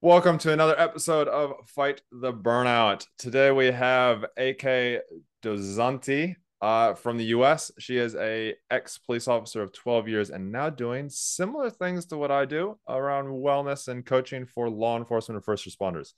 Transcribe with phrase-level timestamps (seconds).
[0.00, 3.04] Welcome to another episode of Fight the Burnout.
[3.18, 5.02] Today we have AK
[5.42, 7.72] Dozanti uh, from the US.
[7.80, 12.16] She is a ex police officer of 12 years and now doing similar things to
[12.16, 16.12] what I do around wellness and coaching for law enforcement and first responders,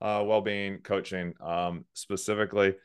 [0.00, 2.76] uh, well-being coaching um, specifically.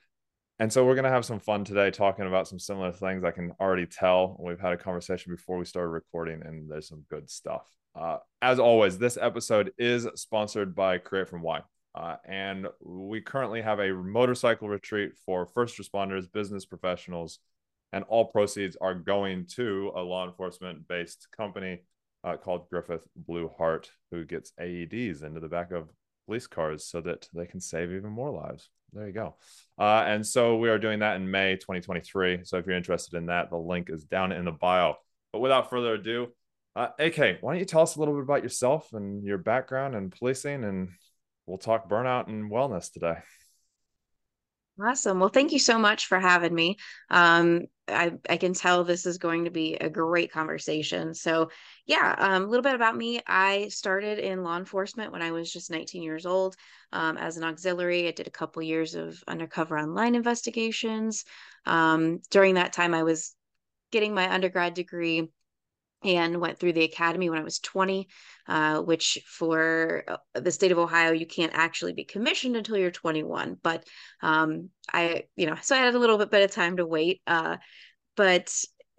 [0.60, 3.24] And so we're going to have some fun today talking about some similar things.
[3.24, 4.36] I can already tell.
[4.42, 7.77] We've had a conversation before we started recording, and there's some good stuff.
[7.98, 11.62] Uh, as always, this episode is sponsored by Create From Why.
[11.96, 17.40] Uh, and we currently have a motorcycle retreat for first responders, business professionals,
[17.92, 21.80] and all proceeds are going to a law enforcement based company
[22.24, 25.90] uh, called Griffith Blue Heart, who gets AEDs into the back of
[26.28, 28.70] police cars so that they can save even more lives.
[28.94, 29.36] There you go.
[29.80, 32.42] Uh, and so we are doing that in May 2023.
[32.44, 34.96] So if you're interested in that, the link is down in the bio.
[35.34, 36.28] But without further ado,
[36.78, 39.96] uh, AK, why don't you tell us a little bit about yourself and your background
[39.96, 40.90] and policing, and
[41.48, 43.18] we'll talk burnout and wellness today.
[44.80, 45.20] Awesome.
[45.20, 46.78] Well, thank you so much for having me.
[47.10, 51.16] Um, I, I can tell this is going to be a great conversation.
[51.16, 51.50] So,
[51.88, 53.22] yeah, um, a little bit about me.
[53.26, 56.56] I started in law enforcement when I was just 19 years old
[56.92, 58.08] um, as an auxiliary.
[58.08, 61.26] I did a couple years of undercover online investigations.
[61.66, 63.34] Um, during that time, I was
[63.92, 65.28] getting my undergrad degree
[66.04, 68.08] and went through the academy when I was 20,
[68.48, 72.92] uh, which for uh, the state of Ohio, you can't actually be commissioned until you're
[72.92, 73.58] 21.
[73.62, 73.86] But
[74.22, 77.22] um, I, you know, so I had a little bit bit of time to wait.
[77.26, 77.58] Uh,
[78.16, 78.54] but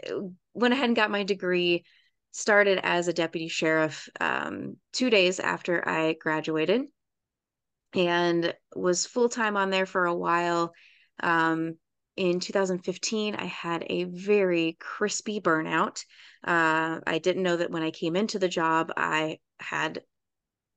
[0.08, 0.20] uh,
[0.54, 1.84] went ahead and got my degree,
[2.32, 6.82] started as a deputy sheriff um, two days after I graduated,
[7.94, 10.72] and was full time on there for a while.
[11.20, 11.76] Um,
[12.18, 16.04] in 2015, I had a very crispy burnout.
[16.44, 20.02] Uh, I didn't know that when I came into the job, I had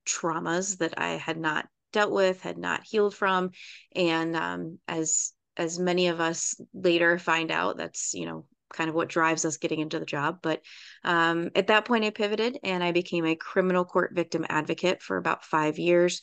[0.06, 3.50] traumas that I had not dealt with, had not healed from,
[3.94, 8.94] and um, as as many of us later find out, that's you know kind of
[8.94, 10.38] what drives us getting into the job.
[10.42, 10.62] But
[11.02, 15.16] um, at that point, I pivoted and I became a criminal court victim advocate for
[15.16, 16.22] about five years.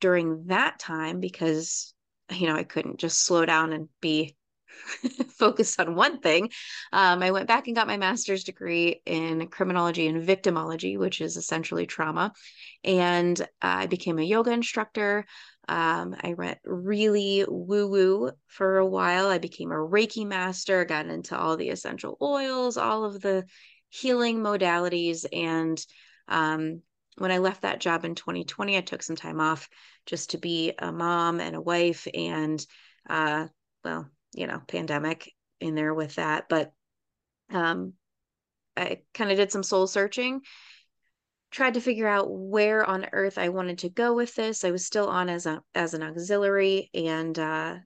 [0.00, 1.94] During that time, because
[2.30, 4.36] you know I couldn't just slow down and be
[5.30, 6.50] focused on one thing.
[6.92, 11.36] Um, I went back and got my master's degree in criminology and victimology, which is
[11.36, 12.32] essentially trauma.
[12.84, 15.26] And I became a yoga instructor.
[15.68, 19.28] Um, I went really woo woo for a while.
[19.28, 23.44] I became a Reiki master, got into all the essential oils, all of the
[23.88, 25.24] healing modalities.
[25.32, 25.84] And
[26.28, 26.82] um,
[27.18, 29.68] when I left that job in 2020, I took some time off
[30.06, 32.64] just to be a mom and a wife and
[33.08, 33.46] uh,
[33.84, 36.48] well, you know, pandemic in there with that.
[36.48, 36.72] But
[37.50, 37.94] um,
[38.76, 40.42] I kind of did some soul searching,
[41.50, 44.64] tried to figure out where on earth I wanted to go with this.
[44.64, 47.76] I was still on as a as an auxiliary, and uh,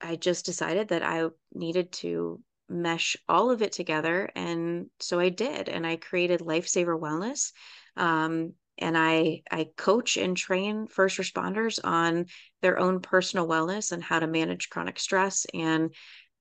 [0.00, 5.30] I just decided that I needed to mesh all of it together, and so I
[5.30, 5.68] did.
[5.68, 7.52] And I created Lifesaver Wellness.
[7.96, 12.26] Um, and I I coach and train first responders on
[12.60, 15.94] their own personal wellness and how to manage chronic stress and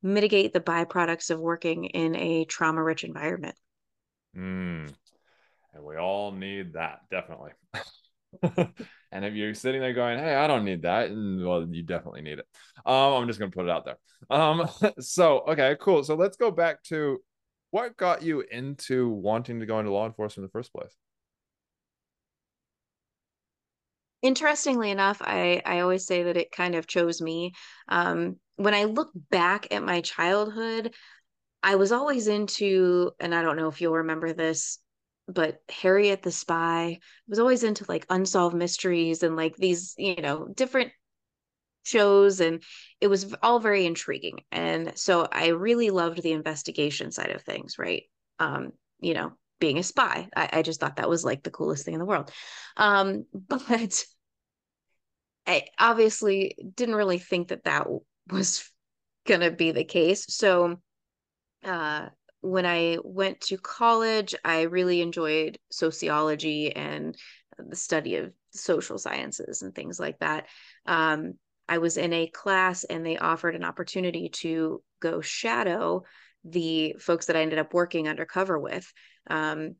[0.04, 3.56] mitigate the byproducts of working in a trauma rich environment.
[4.36, 4.94] Mm.
[5.74, 7.52] And we all need that, definitely.
[9.12, 12.22] and if you're sitting there going, "Hey, I don't need that," and well, you definitely
[12.22, 12.46] need it.
[12.86, 13.98] Um, I'm just gonna put it out there.
[14.30, 14.68] Um,
[15.00, 16.04] so okay, cool.
[16.04, 17.22] So let's go back to
[17.72, 20.96] what got you into wanting to go into law enforcement in the first place.
[24.22, 27.54] Interestingly enough, I, I always say that it kind of chose me.
[27.88, 30.94] Um, when I look back at my childhood,
[31.64, 34.80] I was always into, and I don't know if you'll remember this,
[35.28, 40.16] but Harriet the Spy I was always into like unsolved mysteries and like these, you
[40.22, 40.92] know, different
[41.84, 42.62] shows and
[43.00, 47.80] it was all very intriguing and so i really loved the investigation side of things
[47.80, 48.04] right
[48.40, 50.28] um you know being a spy.
[50.36, 52.30] I, I just thought that was like the coolest thing in the world.
[52.76, 54.04] Um, but
[55.48, 57.88] I obviously didn't really think that that
[58.30, 58.70] was
[59.26, 60.26] going to be the case.
[60.28, 60.82] So
[61.64, 62.08] uh,
[62.42, 67.16] when I went to college, I really enjoyed sociology and
[67.58, 70.48] the study of social sciences and things like that.
[70.86, 71.36] Um,
[71.70, 76.04] I was in a class and they offered an opportunity to go shadow
[76.44, 78.92] the folks that I ended up working undercover with.
[79.30, 79.76] Um,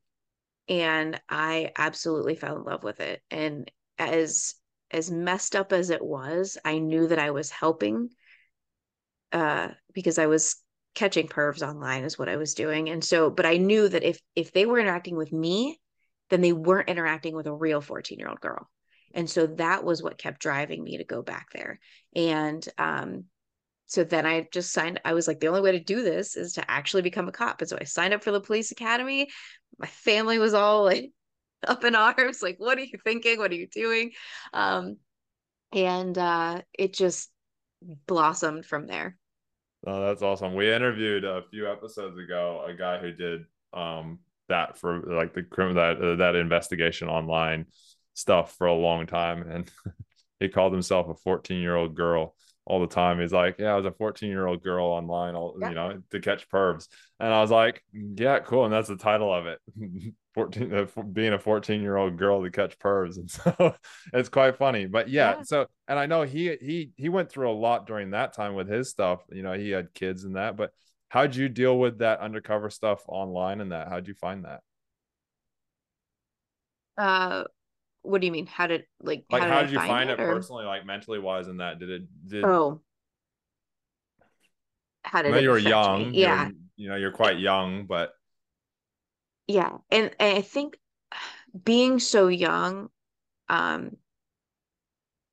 [0.68, 3.22] and I absolutely fell in love with it.
[3.30, 4.54] And as
[4.90, 8.10] as messed up as it was, I knew that I was helping
[9.32, 10.56] uh, because I was
[10.94, 12.90] catching pervs online is what I was doing.
[12.90, 15.80] And so, but I knew that if if they were interacting with me,
[16.30, 18.68] then they weren't interacting with a real 14 year old girl.
[19.14, 21.80] And so that was what kept driving me to go back there.
[22.14, 23.24] And um,
[23.86, 26.54] so then I just signed, I was like, the only way to do this is
[26.54, 27.60] to actually become a cop.
[27.60, 29.28] And so I signed up for the police academy.
[29.78, 31.10] My family was all like
[31.66, 33.38] up in arms, like, what are you thinking?
[33.38, 34.12] What are you doing?
[34.52, 34.96] Um,
[35.72, 37.30] and uh, it just
[38.06, 39.16] blossomed from there.
[39.86, 40.54] Oh, that's awesome.
[40.54, 45.42] We interviewed a few episodes ago a guy who did um, that for like the
[45.42, 47.66] criminal that uh, that investigation online
[48.14, 49.70] stuff for a long time, and
[50.40, 53.20] he called himself a 14 year old girl all the time.
[53.20, 55.68] He's like, "Yeah, I was a 14 year old girl online, all, yeah.
[55.68, 56.88] you know, to catch pervs,"
[57.20, 59.58] and I was like, "Yeah, cool." And that's the title of it.
[60.34, 63.74] 14 uh, being a 14 year old girl to catch pervs and so
[64.12, 67.50] it's quite funny but yeah, yeah, so and i know he he he went through
[67.50, 70.56] a lot during that time with his stuff you know he had kids and that
[70.56, 70.70] but
[71.08, 74.60] how'd you deal with that undercover stuff online and that how'd you find that
[76.96, 77.44] uh
[78.02, 80.10] what do you mean how did like like how did, how did you find, find
[80.10, 82.80] it, it personally like mentally wise in that did it did oh
[85.04, 86.20] how did it you were young me?
[86.20, 88.12] yeah you're, you know you're quite young but
[89.46, 90.76] yeah and, and i think
[91.64, 92.88] being so young
[93.48, 93.96] um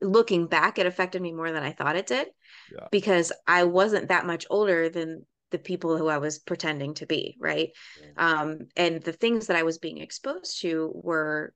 [0.01, 2.27] looking back it affected me more than i thought it did
[2.73, 2.87] yeah.
[2.91, 7.35] because i wasn't that much older than the people who I was pretending to be,
[7.39, 7.69] right?
[8.17, 11.53] Um, and the things that I was being exposed to were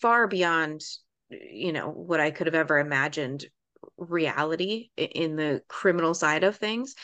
[0.00, 0.82] far beyond,
[1.30, 3.46] you know, what I could have ever imagined
[3.96, 6.94] reality in the criminal side of things.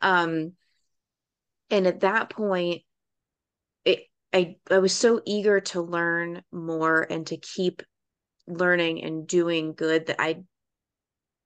[0.00, 0.52] Um,
[1.70, 2.82] and at that point,
[3.84, 7.82] it, I, I was so eager to learn more and to keep
[8.46, 10.42] learning and doing good that I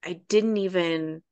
[0.05, 1.23] I didn't even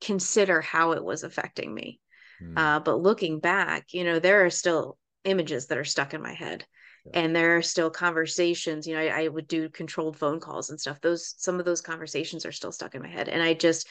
[0.00, 2.00] consider how it was affecting me.
[2.42, 2.58] Mm.
[2.58, 6.32] Uh, but looking back, you know, there are still images that are stuck in my
[6.32, 6.64] head.
[7.12, 7.20] Yeah.
[7.20, 10.80] And there are still conversations, you know, I, I would do controlled phone calls and
[10.80, 11.00] stuff.
[11.00, 13.28] Those some of those conversations are still stuck in my head.
[13.28, 13.88] And I just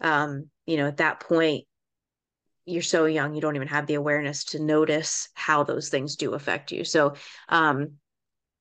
[0.00, 1.66] um, you know, at that point,
[2.66, 6.32] you're so young, you don't even have the awareness to notice how those things do
[6.34, 6.84] affect you.
[6.84, 7.14] So
[7.48, 7.92] um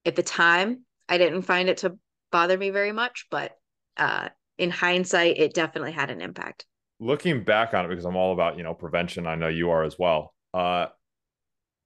[0.06, 1.98] at the time, I didn't find it to
[2.32, 3.58] bother me very much, but
[3.98, 6.66] uh in hindsight, it definitely had an impact
[7.00, 9.28] looking back on it because I'm all about you know prevention.
[9.28, 10.34] I know you are as well.
[10.54, 10.88] Uh,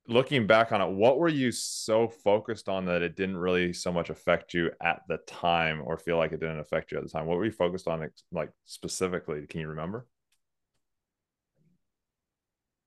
[0.08, 3.92] looking back on it, what were you so focused on that it didn't really so
[3.92, 7.10] much affect you at the time, or feel like it didn't affect you at the
[7.10, 7.26] time?
[7.26, 9.46] What were you focused on, like specifically?
[9.48, 10.08] Can you remember?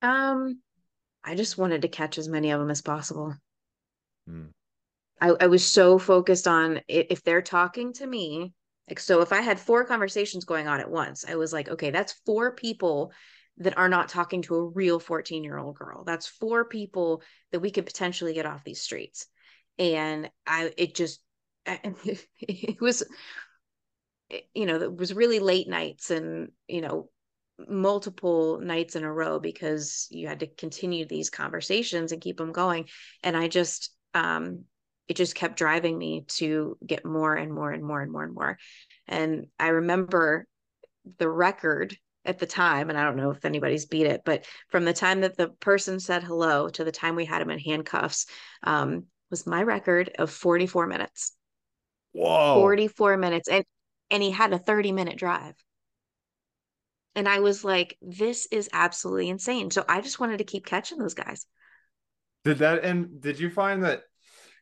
[0.02, 0.60] Um,
[1.22, 3.34] I just wanted to catch as many of them as possible.
[4.26, 4.46] Hmm.
[5.20, 8.54] I, I was so focused on if they're talking to me,
[8.88, 11.90] like, so if I had four conversations going on at once, I was like, okay,
[11.90, 13.12] that's four people
[13.60, 16.02] that are not talking to a real 14 year old girl.
[16.04, 17.22] That's four people
[17.52, 19.26] that we could potentially get off these streets.
[19.78, 21.20] And I, it just,
[21.66, 23.04] it was,
[24.54, 27.10] you know, it was really late nights and, you know,
[27.68, 32.52] multiple nights in a row because you had to continue these conversations and keep them
[32.52, 32.88] going.
[33.22, 34.64] And I just, um,
[35.06, 38.34] it just kept driving me to get more and more and more and more and
[38.34, 38.58] more.
[39.06, 40.46] And I remember
[41.18, 44.84] the record at the time, and I don't know if anybody's beat it, but from
[44.84, 48.26] the time that the person said hello to the time we had him in handcuffs,
[48.62, 51.34] um, was my record of 44 minutes.
[52.12, 52.54] Whoa.
[52.56, 53.48] 44 minutes.
[53.48, 53.64] And
[54.10, 55.54] and he had a 30 minute drive.
[57.14, 59.70] And I was like, this is absolutely insane.
[59.70, 61.46] So I just wanted to keep catching those guys.
[62.44, 64.02] Did that and did you find that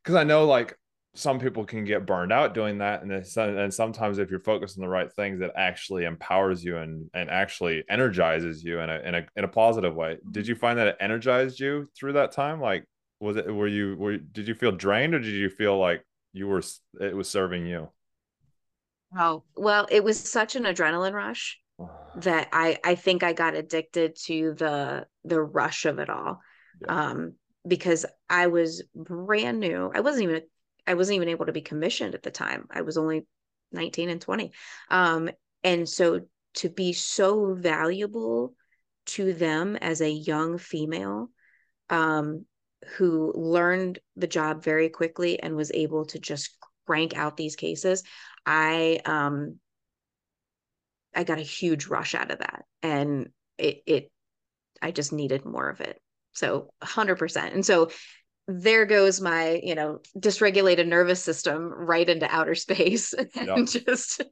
[0.03, 0.77] because I know like
[1.15, 4.83] some people can get burned out doing that and and sometimes if you're focused on
[4.83, 9.15] the right things it actually empowers you and and actually energizes you in a in
[9.15, 10.19] a in a positive way.
[10.31, 12.61] Did you find that it energized you through that time?
[12.61, 12.85] Like
[13.21, 16.47] was it were you were did you feel drained or did you feel like you
[16.47, 16.63] were
[17.01, 17.89] it was serving you?
[19.17, 21.59] Oh well it was such an adrenaline rush
[22.17, 26.41] that i i think i got addicted to the the rush of it all.
[26.83, 27.11] Yeah.
[27.11, 27.35] um
[27.67, 29.91] because I was brand new.
[29.95, 30.43] I wasn't even
[30.89, 32.67] I wasn't even able to be commissioned at the time.
[32.71, 33.27] I was only
[33.73, 34.53] 19 and 20.
[34.91, 35.31] Um,
[35.63, 36.23] and so
[36.55, 38.55] to be so valuable
[39.07, 41.29] to them as a young female
[41.91, 42.47] um,
[42.97, 48.03] who learned the job very quickly and was able to just crank out these cases,
[48.47, 49.59] I um,
[51.15, 53.29] I got a huge rush out of that, and
[53.59, 54.11] it it
[54.81, 56.01] I just needed more of it.
[56.33, 57.55] So 100%.
[57.55, 57.91] And so
[58.49, 63.67] there goes my, you know, dysregulated nervous system right into outer space and yep.
[63.67, 64.23] just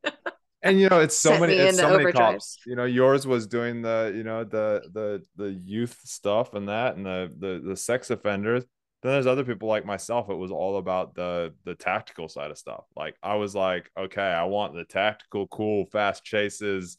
[0.62, 3.82] and you know it's so many it's so many cops you know yours was doing
[3.82, 8.08] the you know the the the youth stuff and that and the the the sex
[8.11, 8.64] offenders
[9.02, 10.30] then there's other people like myself.
[10.30, 12.85] It was all about the the tactical side of stuff.
[12.96, 16.99] Like I was like, okay, I want the tactical, cool, fast chases,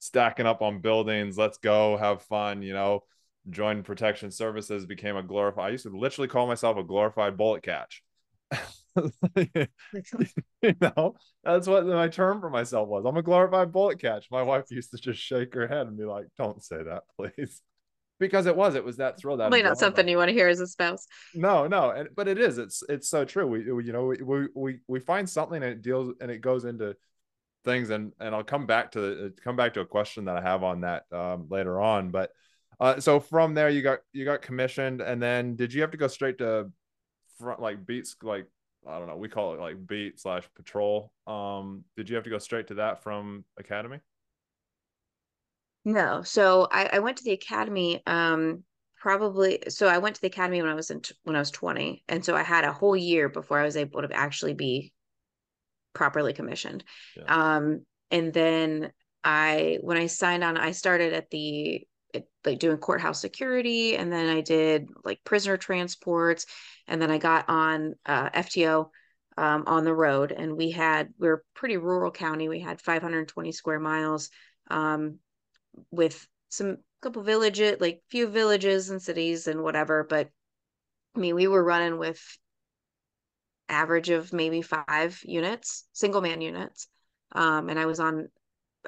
[0.00, 1.36] stacking up on buildings.
[1.36, 2.62] Let's go, have fun.
[2.62, 3.04] You know,
[3.50, 5.66] joined protection services, became a glorified.
[5.66, 8.02] I used to literally call myself a glorified bullet catch.
[9.36, 13.04] you know, that's what my term for myself was.
[13.04, 14.28] I'm a glorified bullet catch.
[14.30, 17.62] My wife used to just shake her head and be like, "Don't say that, please."
[18.18, 20.48] because it was it was that thrill that probably not something you want to hear
[20.48, 23.84] as a spouse no no and but it is it's it's so true we, we
[23.84, 26.96] you know we, we we find something and it deals and it goes into
[27.64, 30.40] things and and i'll come back to the come back to a question that i
[30.40, 32.30] have on that um, later on but
[32.80, 35.96] uh, so from there you got you got commissioned and then did you have to
[35.96, 36.70] go straight to
[37.38, 38.46] front like beats like
[38.86, 42.30] i don't know we call it like beat slash patrol um did you have to
[42.30, 43.98] go straight to that from academy
[45.86, 46.22] no.
[46.22, 48.64] So I, I went to the academy um
[48.98, 52.02] probably so I went to the academy when I was in when I was 20
[52.08, 54.92] and so I had a whole year before I was able to actually be
[55.94, 56.82] properly commissioned.
[57.16, 57.22] Yeah.
[57.28, 58.92] Um and then
[59.22, 61.86] I when I signed on I started at the
[62.44, 66.46] like doing courthouse security and then I did like prisoner transports
[66.86, 68.90] and then I got on uh, FTO
[69.36, 73.52] um, on the road and we had we are pretty rural county we had 520
[73.52, 74.30] square miles
[74.70, 75.18] um,
[75.90, 80.04] with some couple villages, like few villages and cities and whatever.
[80.08, 80.28] But
[81.14, 82.20] I mean, we were running with
[83.68, 86.88] average of maybe five units, single man units.
[87.32, 88.28] Um, and I was on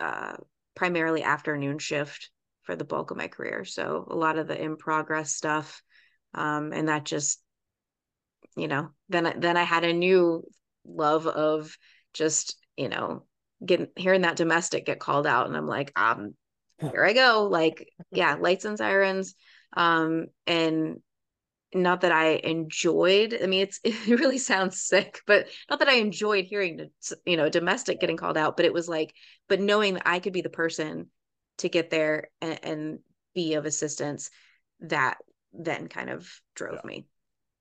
[0.00, 0.36] uh,
[0.74, 2.30] primarily afternoon shift
[2.68, 3.64] for the bulk of my career.
[3.64, 5.82] So a lot of the in progress stuff.
[6.34, 7.40] Um, and that just,
[8.58, 10.44] you know, then, then I had a new
[10.86, 11.74] love of
[12.12, 13.24] just, you know,
[13.64, 15.46] getting, hearing that domestic get called out.
[15.46, 16.34] And I'm like, um,
[16.78, 17.48] here I go.
[17.50, 19.34] Like, yeah, lights and sirens.
[19.74, 20.98] Um, and
[21.72, 25.94] not that I enjoyed, I mean, it's, it really sounds sick, but not that I
[25.94, 26.90] enjoyed hearing,
[27.24, 29.14] you know, domestic getting called out, but it was like,
[29.48, 31.06] but knowing that I could be the person
[31.58, 32.98] to get there and, and
[33.34, 34.30] be of assistance
[34.80, 35.18] that
[35.52, 36.88] then kind of drove yeah.
[36.88, 37.06] me.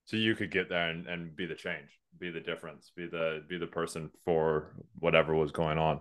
[0.05, 3.43] So you could get there and, and be the change, be the difference, be the,
[3.47, 5.99] be the person for whatever was going on.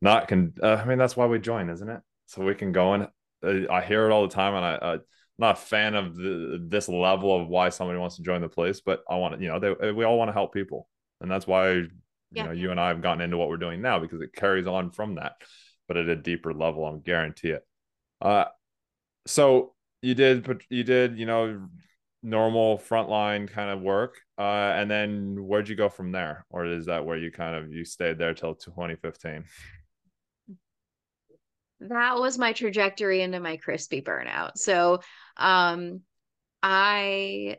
[0.00, 2.00] Not can, uh, I mean, that's why we join, isn't it?
[2.26, 3.02] so we can go in.
[3.42, 5.00] Uh, I hear it all the time, and I, I'm
[5.38, 8.80] not a fan of the, this level of why somebody wants to join the police,
[8.80, 10.88] but I want to, you know, they, we all want to help people,
[11.20, 11.90] and that's why you
[12.32, 12.46] yeah.
[12.46, 14.90] know you and I have gotten into what we're doing now because it carries on
[14.90, 15.34] from that,
[15.88, 16.84] but at a deeper level.
[16.84, 17.66] I'm guarantee it.
[18.20, 18.46] Uh,
[19.26, 21.68] so you did, but you did, you know,
[22.22, 26.86] normal frontline kind of work, uh, and then where'd you go from there, or is
[26.86, 29.44] that where you kind of you stayed there till 2015?
[31.88, 34.56] that was my trajectory into my crispy burnout.
[34.56, 35.00] So,
[35.36, 36.00] um,
[36.62, 37.58] I,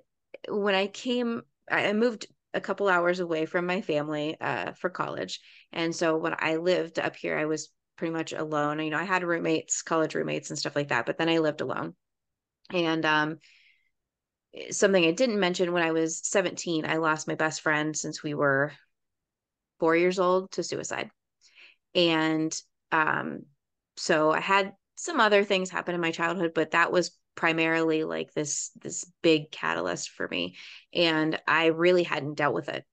[0.50, 5.42] when I came, I moved a couple hours away from my family uh, for college.
[5.72, 8.80] And so when I lived up here, I was pretty much alone.
[8.80, 11.62] You know, I had roommates, college roommates and stuff like that, but then I lived
[11.62, 11.96] alone.
[12.72, 13.40] And um,
[14.72, 18.34] something I didn't mention when I was 17, I lost my best friend since we
[18.34, 18.72] were
[19.80, 21.10] four years old to suicide.
[21.94, 22.56] And
[22.92, 23.44] um,
[23.98, 28.34] so I had some other things happen in my childhood, but that was primarily like
[28.34, 30.56] this this big catalyst for me
[30.94, 32.86] and i really hadn't dealt with it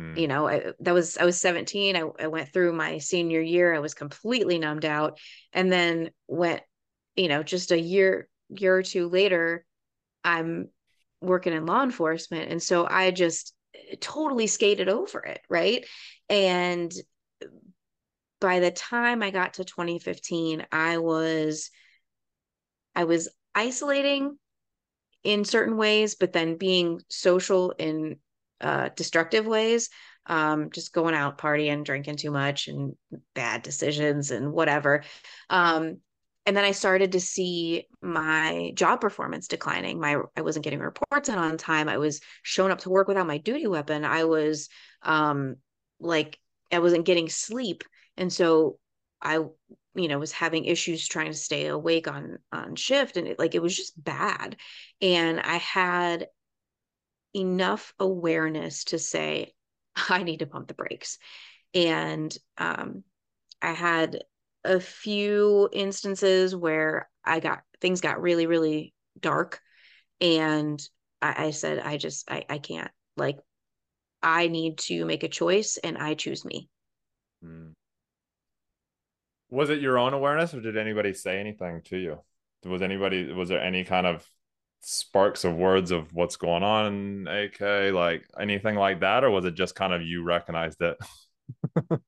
[0.00, 0.18] mm.
[0.18, 3.74] you know I, that was i was 17 I, I went through my senior year
[3.74, 5.18] i was completely numbed out
[5.52, 6.62] and then went
[7.16, 9.64] you know just a year year or two later
[10.24, 10.68] i'm
[11.20, 13.54] working in law enforcement and so i just
[14.00, 15.86] totally skated over it right
[16.28, 16.92] and
[18.40, 21.70] by the time I got to 2015, I was
[22.94, 24.38] I was isolating
[25.22, 28.16] in certain ways, but then being social in
[28.60, 29.88] uh, destructive ways.
[30.26, 32.94] Um, just going out partying, drinking too much, and
[33.34, 35.02] bad decisions and whatever.
[35.48, 35.98] Um,
[36.46, 40.00] and then I started to see my job performance declining.
[40.00, 41.88] My I wasn't getting reports in on time.
[41.88, 44.04] I was showing up to work without my duty weapon.
[44.04, 44.68] I was
[45.02, 45.56] um,
[45.98, 46.38] like
[46.70, 47.84] I wasn't getting sleep
[48.20, 48.78] and so
[49.20, 49.36] i
[49.94, 53.56] you know was having issues trying to stay awake on on shift and it, like
[53.56, 54.56] it was just bad
[55.02, 56.28] and i had
[57.34, 59.52] enough awareness to say
[60.08, 61.18] i need to pump the brakes.
[61.74, 63.04] And um
[63.62, 64.24] i had
[64.64, 69.60] a few instances where i got things got really really dark.
[70.20, 70.80] And
[71.22, 73.38] i, I said i just I, I can't like
[74.22, 76.68] i need to make a choice and i choose me.
[77.44, 77.72] Mm
[79.50, 82.20] was it your own awareness or did anybody say anything to you?
[82.64, 84.26] Was anybody was there any kind of
[84.80, 89.44] sparks of words of what's going on in AK, like anything like that, or was
[89.44, 90.96] it just kind of you recognized it?
[91.90, 92.00] well,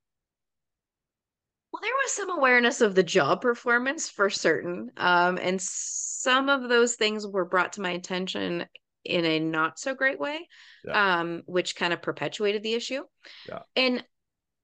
[1.81, 6.95] there was some awareness of the job performance for certain, um, and some of those
[6.95, 8.64] things were brought to my attention
[9.05, 10.49] in a not so great way,
[10.85, 11.21] yeah.
[11.21, 13.02] um, which kind of perpetuated the issue.
[13.49, 13.61] Yeah.
[13.75, 14.05] And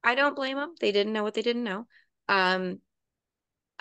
[0.05, 0.75] I don't blame them.
[0.81, 1.87] They didn't know what they didn't know.
[2.29, 2.81] Um,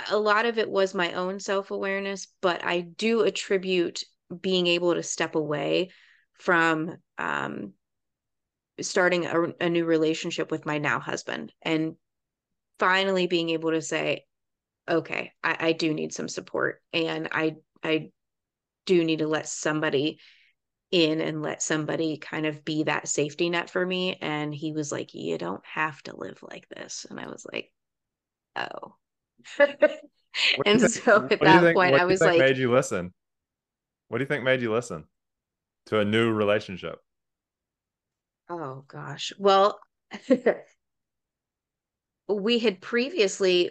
[0.09, 4.03] a lot of it was my own self awareness, but I do attribute
[4.41, 5.89] being able to step away
[6.33, 7.73] from um,
[8.81, 11.95] starting a, a new relationship with my now husband and
[12.79, 14.25] finally being able to say,
[14.87, 18.11] okay, I, I do need some support and I I
[18.85, 20.19] do need to let somebody
[20.91, 24.17] in and let somebody kind of be that safety net for me.
[24.21, 27.05] And he was like, You don't have to live like this.
[27.09, 27.71] And I was like,
[28.55, 28.95] Oh.
[30.65, 33.13] and so at that think, point, I was like, made you listen?
[34.07, 35.05] What do you think made you listen
[35.87, 36.99] to a new relationship?
[38.49, 39.33] Oh gosh.
[39.37, 39.79] Well,
[42.29, 43.69] we had previously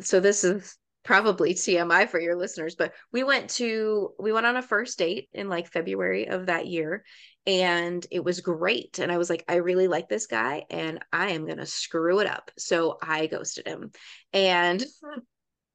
[0.00, 4.56] so this is probably TMI for your listeners, but we went to we went on
[4.56, 7.04] a first date in like February of that year
[7.46, 11.30] and it was great and I was like I really like this guy and I
[11.30, 12.50] am going to screw it up.
[12.58, 13.92] So I ghosted him.
[14.32, 14.84] And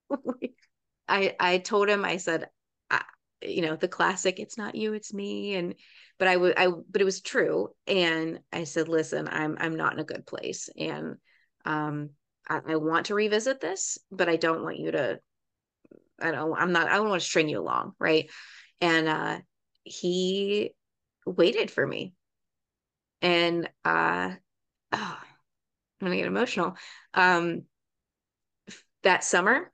[1.07, 2.47] I I told him I said
[3.41, 5.75] you know the classic it's not you it's me and
[6.17, 9.93] but I would I but it was true and I said listen I'm I'm not
[9.93, 11.17] in a good place and
[11.65, 12.11] um
[12.47, 15.19] I, I want to revisit this, but I don't want you to.
[16.21, 16.57] I don't.
[16.57, 16.87] I'm not.
[16.87, 18.29] I don't want to string you along, right?
[18.81, 19.39] And uh,
[19.83, 20.71] he
[21.25, 22.13] waited for me,
[23.21, 24.31] and uh,
[24.91, 25.19] oh,
[26.01, 26.75] I'm gonna get emotional.
[27.13, 27.63] Um,
[29.03, 29.71] that summer,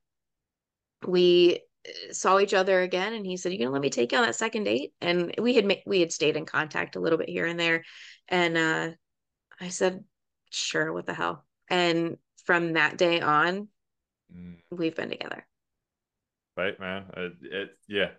[1.06, 1.62] we
[2.12, 4.36] saw each other again and he said you gonna let me take you on that
[4.36, 7.60] second date and we had we had stayed in contact a little bit here and
[7.60, 7.84] there
[8.28, 8.90] and uh
[9.60, 10.04] i said
[10.52, 13.68] sure what the hell and from that day on,
[14.36, 14.56] mm.
[14.70, 15.46] we've been together.
[16.58, 17.06] Right, man.
[17.16, 18.10] It, it yeah.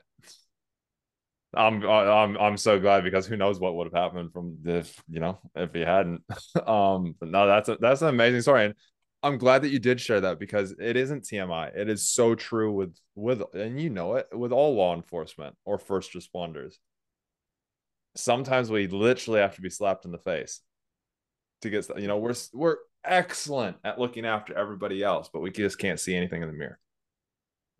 [1.55, 5.21] I'm I'm I'm so glad because who knows what would have happened from if you
[5.21, 6.23] know if he hadn't.
[6.67, 8.75] um, but no, that's a, that's an amazing story, and
[9.23, 11.77] I'm glad that you did share that because it isn't TMI.
[11.77, 15.79] It is so true with with and you know it with all law enforcement or
[15.79, 16.75] first responders.
[18.17, 20.61] Sometimes we literally have to be slapped in the face
[21.63, 25.79] to get you know we're we're excellent at looking after everybody else, but we just
[25.79, 26.79] can't see anything in the mirror.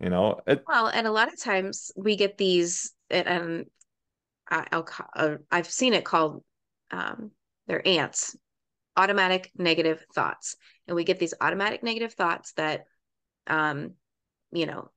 [0.01, 3.67] You know, it, well, and a lot of times we get these, and
[4.51, 6.43] I'll, uh, I've seen it called,
[6.91, 7.31] um,
[7.69, 8.37] they're ants,
[8.97, 12.85] automatic negative thoughts, and we get these automatic negative thoughts that,
[13.47, 13.93] um,
[14.53, 14.91] you know,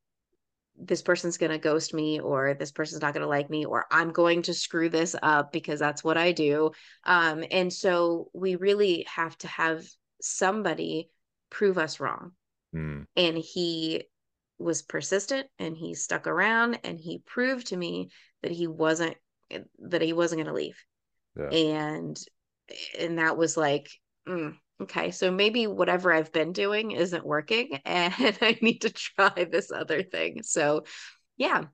[0.77, 3.85] this person's going to ghost me or this person's not going to like me or
[3.91, 6.69] i'm going to screw this up because that's what i do
[7.05, 9.85] um, and so we really have to have
[10.25, 11.09] somebody
[11.49, 12.31] prove us wrong.
[12.75, 13.05] Mm.
[13.15, 14.03] And he
[14.57, 18.09] was persistent and he stuck around and he proved to me
[18.41, 19.15] that he wasn't
[19.79, 20.77] that he wasn't going to leave.
[21.37, 21.49] Yeah.
[21.49, 22.17] And
[22.99, 23.89] and that was like
[24.27, 29.47] mm, okay, so maybe whatever I've been doing isn't working and I need to try
[29.49, 30.43] this other thing.
[30.43, 30.85] So,
[31.37, 31.65] yeah.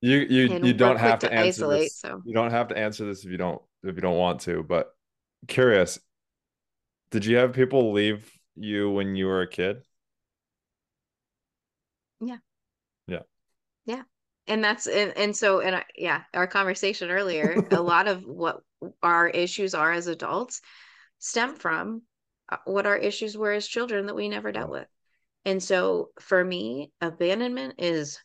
[0.00, 1.98] You you and you don't have to, to answer isolate, this.
[1.98, 2.22] So.
[2.24, 4.94] You don't have to answer this if you don't if you don't want to, but
[5.48, 5.98] curious
[7.10, 9.82] did you have people leave you when you were a kid?
[12.20, 12.38] Yeah.
[13.06, 13.22] Yeah.
[13.86, 14.02] Yeah.
[14.48, 18.60] And that's and, and so and I, yeah, our conversation earlier, a lot of what
[19.02, 20.60] our issues are as adults
[21.18, 22.02] stem from
[22.50, 24.86] uh, what our issues were as children that we never dealt with.
[25.44, 28.18] And so for me, abandonment is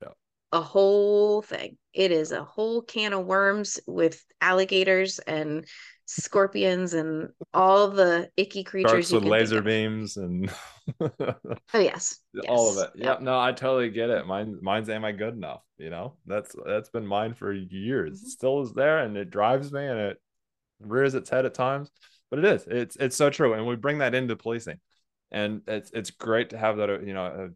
[0.00, 0.08] yeah.
[0.52, 1.76] a whole thing.
[1.92, 5.66] It is a whole can of worms with alligators and
[6.06, 10.50] scorpions and all the icky creatures Sharks with laser beams and
[11.00, 11.34] oh
[11.74, 12.44] yes, yes.
[12.48, 12.90] all of it.
[13.02, 13.20] Yep.
[13.22, 14.26] no i totally get it.
[14.26, 15.62] Mine mine's am i good enough?
[15.78, 18.20] You know that's that's been mine for years.
[18.20, 18.28] Mm-hmm.
[18.28, 20.20] still is there and it drives me and it
[20.80, 21.90] rears its head at times
[22.30, 22.66] but it is.
[22.66, 23.54] It's it's so true.
[23.54, 24.78] And we bring that into policing.
[25.30, 27.50] And it's it's great to have that you know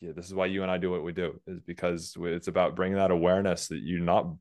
[0.00, 2.76] yeah this is why you and i do what we do is because it's about
[2.76, 4.34] bringing that awareness that you're not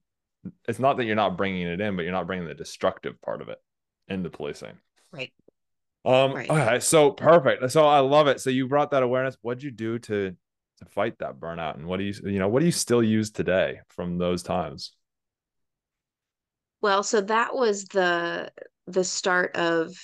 [0.67, 3.41] it's not that you're not bringing it in, but you're not bringing the destructive part
[3.41, 3.57] of it
[4.07, 4.77] into policing.
[5.11, 5.33] Right.
[6.03, 6.33] Um.
[6.33, 6.49] Right.
[6.49, 6.79] Okay.
[6.79, 7.71] So perfect.
[7.71, 8.39] So I love it.
[8.39, 9.37] So you brought that awareness.
[9.41, 10.35] What'd you do to
[10.77, 13.31] to fight that burnout, and what do you you know what do you still use
[13.31, 14.93] today from those times?
[16.81, 18.51] Well, so that was the
[18.87, 19.95] the start of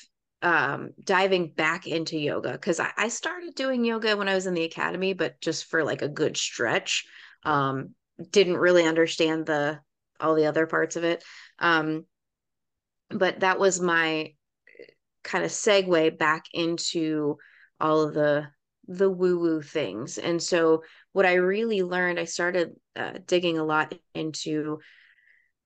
[0.42, 4.56] um diving back into yoga because I, I started doing yoga when I was in
[4.56, 7.06] the academy, but just for like a good stretch.
[7.44, 7.96] Um,
[8.30, 9.80] didn't really understand the
[10.22, 11.24] all the other parts of it.
[11.60, 12.06] Um,
[13.10, 14.34] but that was my
[15.24, 17.38] kind of segue back into
[17.80, 18.48] all of the
[18.88, 20.18] the woo woo things.
[20.18, 24.80] And so what I really learned, I started uh, digging a lot into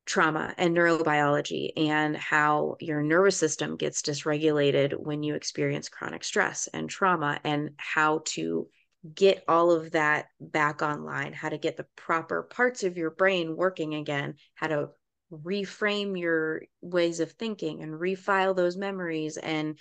[0.06, 6.68] trauma and neurobiology and how your nervous system gets dysregulated when you experience chronic stress
[6.74, 8.68] and trauma and how to
[9.14, 13.56] get all of that back online, how to get the proper parts of your brain
[13.56, 14.90] working again, how to
[15.32, 19.38] reframe your ways of thinking and refile those memories.
[19.38, 19.78] And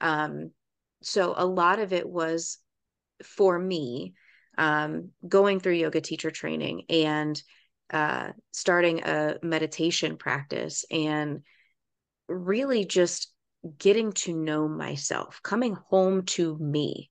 [0.00, 0.50] um,
[1.02, 2.58] so a lot of it was
[3.22, 4.14] for me
[4.56, 7.40] um, going through yoga teacher training and
[7.92, 11.42] uh, starting a meditation practice and
[12.28, 13.32] really just
[13.78, 17.10] getting to know myself, coming home to me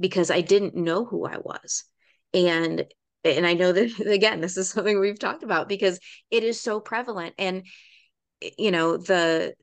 [0.00, 1.84] because I didn't know who I was.
[2.32, 2.84] And
[3.24, 5.98] and I know that again, this is something we've talked about because
[6.30, 7.34] it is so prevalent.
[7.38, 7.64] And
[8.58, 9.54] you know, the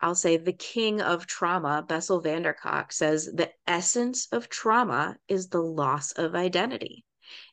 [0.00, 5.16] I'll say the king of trauma, Bessel van der Kolk, says the essence of trauma
[5.26, 7.04] is the loss of identity.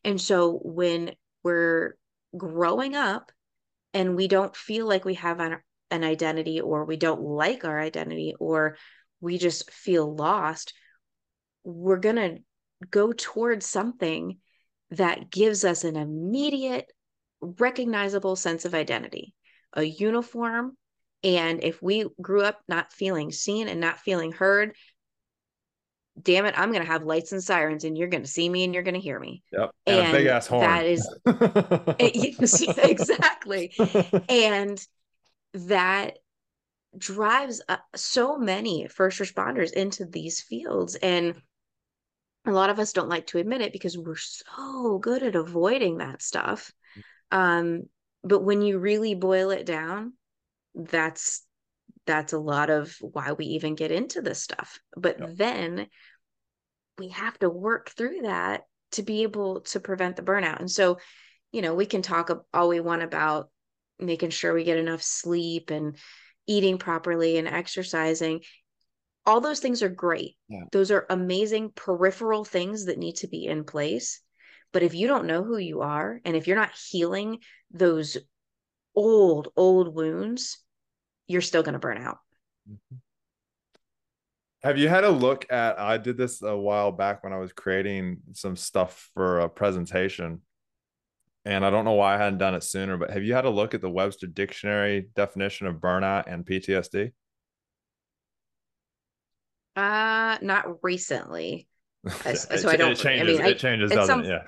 [0.04, 1.98] And so when we're
[2.36, 3.32] growing up
[3.94, 7.80] and we don't feel like we have an, an identity or we don't like our
[7.80, 8.78] identity or
[9.22, 10.74] we just feel lost,
[11.63, 12.38] we're going to
[12.89, 14.38] go towards something
[14.91, 16.91] that gives us an immediate,
[17.41, 19.34] recognizable sense of identity,
[19.73, 20.78] a uniform.
[21.23, 24.76] And if we grew up not feeling seen and not feeling heard,
[26.21, 28.63] damn it, I'm going to have lights and sirens and you're going to see me
[28.63, 29.43] and you're going to hear me.
[29.52, 29.71] Yep.
[29.88, 30.62] And, and a big ass horn.
[30.62, 33.73] That is it, exactly.
[34.30, 34.86] and
[35.54, 36.17] that
[36.97, 40.95] drives uh, so many first responders into these fields.
[40.95, 41.36] And
[42.45, 45.97] a lot of us don't like to admit it because we're so good at avoiding
[45.97, 46.71] that stuff.
[47.32, 47.84] Um,
[48.23, 50.13] but when you really boil it down,
[50.75, 51.45] that's
[52.06, 54.79] that's a lot of why we even get into this stuff.
[54.95, 55.29] But yep.
[55.36, 55.88] then
[56.97, 60.60] we have to work through that to be able to prevent the burnout.
[60.60, 60.97] And so,
[61.51, 63.49] you know, we can talk all we want about
[63.99, 65.97] making sure we get enough sleep and
[66.45, 68.41] eating properly and exercising.
[69.25, 70.36] All those things are great.
[70.49, 70.63] Yeah.
[70.71, 74.21] Those are amazing peripheral things that need to be in place.
[74.71, 77.39] But if you don't know who you are and if you're not healing
[77.71, 78.17] those
[78.95, 80.57] old, old wounds,
[81.27, 82.17] you're still going to burn out.
[82.69, 82.97] Mm-hmm.
[84.63, 85.77] Have you had a look at?
[85.77, 90.41] I did this a while back when I was creating some stuff for a presentation,
[91.43, 92.95] and I don't know why I hadn't done it sooner.
[92.95, 97.12] But have you had a look at the Webster Dictionary definition of burnout and PTSD?
[99.75, 101.67] Uh, not recently.
[102.09, 102.91] so I don't.
[102.91, 103.39] It changes.
[103.39, 104.27] I mean, it changes, doesn't some, it?
[104.27, 104.43] Yeah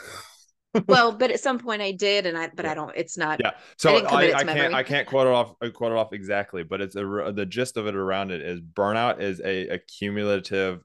[0.88, 2.92] well, but at some point I did, and I but I don't.
[2.96, 3.40] It's not.
[3.40, 3.52] Yeah.
[3.78, 6.82] So I, I, I can't I can't quote it off quote it off exactly, but
[6.82, 10.82] it's a the gist of it around it is burnout is a accumulative,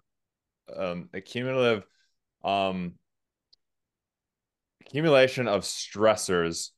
[0.75, 1.85] um, accumulative,
[2.45, 2.95] um,
[4.83, 6.71] accumulation of stressors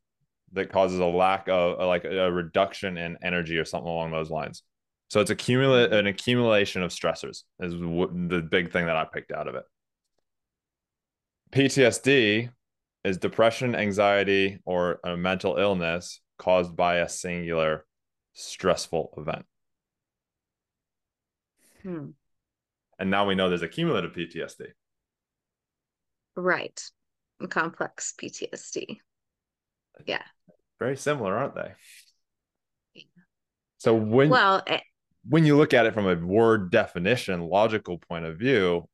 [0.53, 4.63] that causes a lack of like a reduction in energy or something along those lines.
[5.13, 9.47] So it's accumulate an accumulation of stressors is the big thing that I picked out
[9.47, 9.65] of it.
[11.51, 12.49] PTSD
[13.05, 17.85] is depression, anxiety, or a mental illness caused by a singular
[18.33, 19.45] stressful event.
[21.83, 22.13] Hmm.
[22.99, 24.69] And now we know there's a cumulative PTSD.
[26.37, 26.83] Right.
[27.51, 28.97] Complex PTSD.
[30.07, 30.23] Yeah.
[30.79, 31.73] Very similar, aren't they?
[33.77, 34.79] So when well, eh
[35.29, 38.89] when you look at it from a word definition, logical point of view,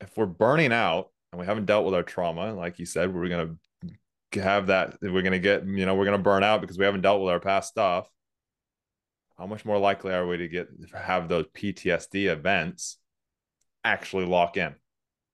[0.00, 3.28] if we're burning out, and we haven't dealt with our trauma, like you said, we're
[3.28, 3.56] gonna
[4.34, 4.96] have that.
[5.00, 7.40] We're gonna get, you know, we're gonna burn out because we haven't dealt with our
[7.40, 8.08] past stuff.
[9.38, 12.98] How much more likely are we to get have those PTSD events
[13.84, 14.74] actually lock in?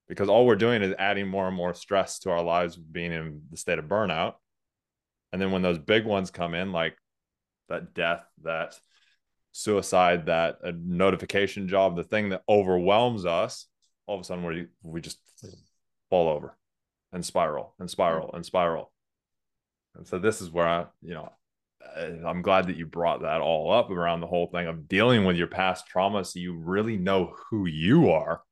[0.08, 3.42] Because all we're doing is adding more and more stress to our lives, being in
[3.50, 4.34] the state of burnout.
[5.32, 6.96] And then when those big ones come in, like
[7.68, 8.78] that death, that
[9.52, 13.66] suicide, that a notification job, the thing that overwhelms us,
[14.06, 15.18] all of a sudden we we just
[16.10, 16.56] fall over
[17.12, 18.92] and spiral and spiral and spiral.
[19.94, 21.30] And so this is where I, you know,
[22.26, 25.36] I'm glad that you brought that all up around the whole thing of dealing with
[25.36, 28.42] your past trauma so you really know who you are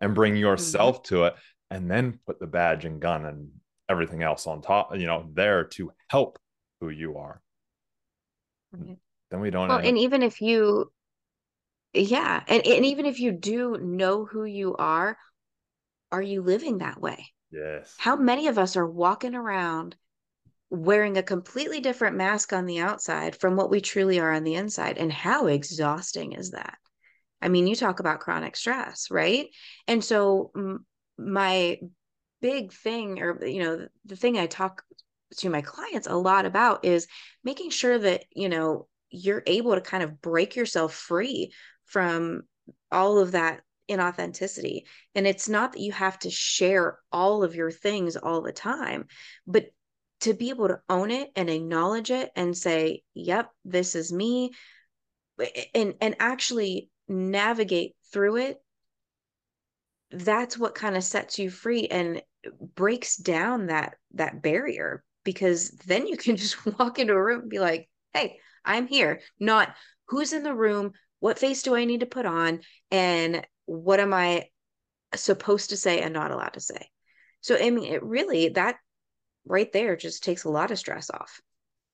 [0.00, 1.14] and bring yourself mm-hmm.
[1.14, 1.34] to it
[1.70, 3.50] and then put the badge and gun and
[3.88, 6.38] everything else on top, you know, there to help
[6.80, 7.42] who you are.
[8.74, 8.94] Mm-hmm.
[9.32, 10.92] Then we don't Well, and even if you
[11.94, 15.16] yeah, and, and even if you do know who you are,
[16.10, 17.32] are you living that way?
[17.50, 17.94] Yes.
[17.98, 19.96] How many of us are walking around
[20.68, 24.54] wearing a completely different mask on the outside from what we truly are on the
[24.54, 24.98] inside?
[24.98, 26.76] And how exhausting is that?
[27.40, 29.48] I mean, you talk about chronic stress, right?
[29.88, 30.52] And so,
[31.18, 31.78] my
[32.42, 34.82] big thing, or, you know, the thing I talk
[35.38, 37.06] to my clients a lot about is
[37.42, 41.52] making sure that, you know, you're able to kind of break yourself free
[41.84, 42.42] from
[42.90, 44.82] all of that inauthenticity.
[45.14, 49.06] And it's not that you have to share all of your things all the time,
[49.46, 49.66] but
[50.20, 54.52] to be able to own it and acknowledge it and say, yep, this is me.
[55.74, 58.62] And and actually navigate through it.
[60.12, 62.22] That's what kind of sets you free and
[62.74, 67.50] breaks down that that barrier because then you can just walk into a room and
[67.50, 69.20] be like, hey, I'm here.
[69.40, 69.74] Not
[70.08, 74.12] who's in the room, what face do I need to put on, and what am
[74.12, 74.48] I
[75.14, 76.88] supposed to say and not allowed to say?
[77.40, 78.76] So, I mean, it really, that
[79.46, 81.40] right there just takes a lot of stress off.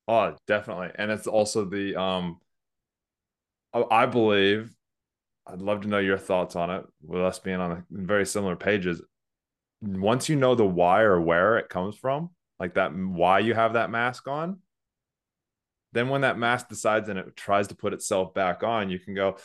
[0.07, 0.91] Oh, definitely.
[0.95, 2.39] And it's also the, um,
[3.73, 4.75] I believe,
[5.47, 9.01] I'd love to know your thoughts on it with us being on very similar pages.
[9.81, 13.75] Once you know the why or where it comes from, like that, why you have
[13.75, 14.59] that mask on,
[15.93, 19.15] then when that mask decides and it tries to put itself back on, you can
[19.15, 19.37] go,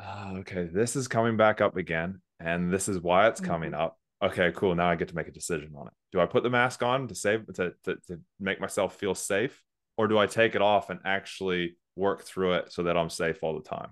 [0.00, 2.20] oh, okay, this is coming back up again.
[2.40, 3.80] And this is why it's coming mm-hmm.
[3.80, 3.98] up.
[4.22, 4.74] Okay, cool.
[4.74, 5.92] Now I get to make a decision on it.
[6.12, 9.62] Do I put the mask on to save to, to, to make myself feel safe?
[9.96, 13.42] Or do I take it off and actually work through it so that I'm safe
[13.42, 13.90] all the time?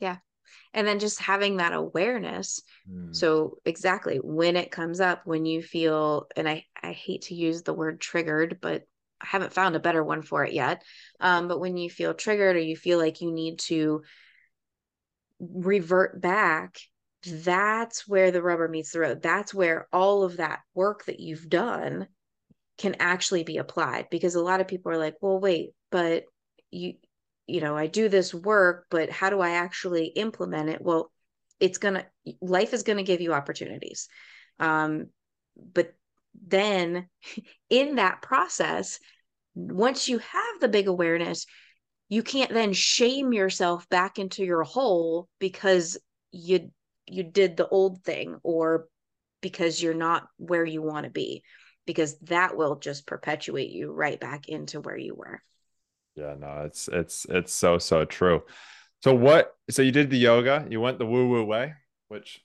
[0.00, 0.16] Yeah.
[0.74, 2.62] And then just having that awareness.
[2.90, 3.14] Mm.
[3.14, 7.62] So exactly when it comes up, when you feel, and I, I hate to use
[7.62, 8.82] the word triggered, but
[9.22, 10.82] I haven't found a better one for it yet.
[11.20, 14.02] Um, but when you feel triggered or you feel like you need to
[15.38, 16.78] revert back,
[17.24, 19.22] that's where the rubber meets the road.
[19.22, 22.08] That's where all of that work that you've done
[22.78, 26.24] can actually be applied because a lot of people are like, well, wait, but
[26.70, 26.94] you,
[27.46, 30.82] you know, I do this work, but how do I actually implement it?
[30.82, 31.12] Well,
[31.60, 32.06] it's going to,
[32.40, 34.08] life is going to give you opportunities.
[34.58, 35.08] Um,
[35.72, 35.94] but
[36.46, 37.08] then
[37.70, 38.98] in that process,
[39.54, 41.46] once you have the big awareness,
[42.08, 45.98] you can't then shame yourself back into your hole because
[46.30, 46.70] you
[47.06, 48.86] you did the old thing or
[49.40, 51.42] because you're not where you want to be
[51.86, 55.42] because that will just perpetuate you right back into where you were.
[56.14, 58.42] Yeah, no, it's it's it's so so true.
[59.02, 61.74] So what so you did the yoga, you went the woo woo way,
[62.12, 62.44] which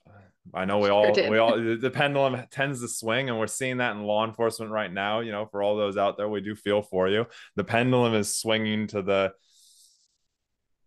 [0.54, 3.94] I know we all we all the pendulum tends to swing, and we're seeing that
[3.94, 5.20] in law enforcement right now.
[5.20, 7.26] You know, for all those out there, we do feel for you.
[7.56, 9.32] The pendulum is swinging to the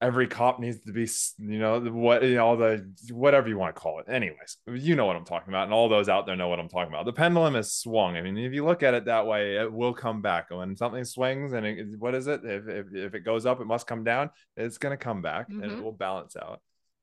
[0.01, 3.75] every cop needs to be, you know, what you know, all the whatever you want
[3.75, 4.09] to call it.
[4.09, 6.69] Anyways, you know what I'm talking about, and all those out there know what I'm
[6.69, 7.05] talking about.
[7.05, 8.17] The pendulum is swung.
[8.17, 10.49] I mean, if you look at it that way, it will come back.
[10.49, 12.41] When something swings, and it, what is it?
[12.43, 14.31] If, if if it goes up, it must come down.
[14.57, 15.61] It's gonna come back, mm-hmm.
[15.61, 15.83] and it mm-hmm.
[15.83, 16.61] will balance out.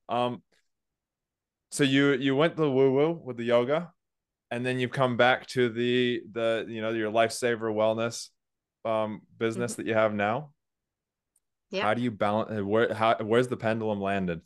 [0.08, 0.42] Um,
[1.70, 3.92] so you you went the woo woo with the yoga,
[4.50, 8.28] and then you've come back to the the you know your lifesaver wellness
[8.84, 9.82] um business mm-hmm.
[9.82, 10.50] that you have now.
[11.70, 11.82] Yeah.
[11.82, 12.58] How do you balance?
[12.58, 14.40] Uh, where how where's the pendulum landed?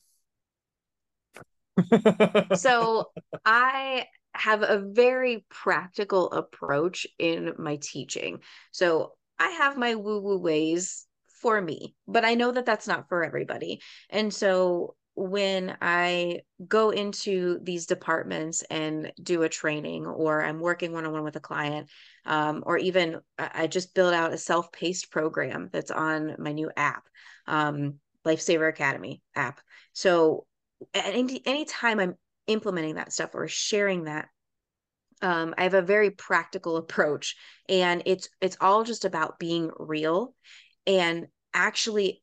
[2.55, 3.11] so
[3.45, 8.41] I have a very practical approach in my teaching.
[8.73, 11.07] So I have my woo woo ways
[11.41, 13.81] for me, but I know that that's not for everybody.
[14.11, 20.93] And so when I go into these departments and do a training, or I'm working
[20.93, 21.91] one on one with a client,
[22.25, 26.71] um, or even I just build out a self paced program that's on my new
[26.77, 27.05] app,
[27.47, 29.61] um, Lifesaver Academy app.
[29.93, 30.47] So,
[30.95, 32.15] any anytime I'm
[32.47, 34.29] implementing that stuff or sharing that,
[35.21, 37.37] um, I have a very practical approach,
[37.69, 40.35] and it's it's all just about being real
[40.87, 42.22] and actually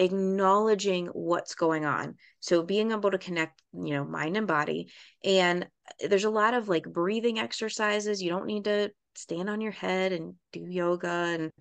[0.00, 2.16] acknowledging what's going on.
[2.40, 4.90] So being able to connect you know mind and body
[5.22, 5.68] and
[6.08, 8.22] there's a lot of like breathing exercises.
[8.22, 11.52] You don't need to stand on your head and do yoga and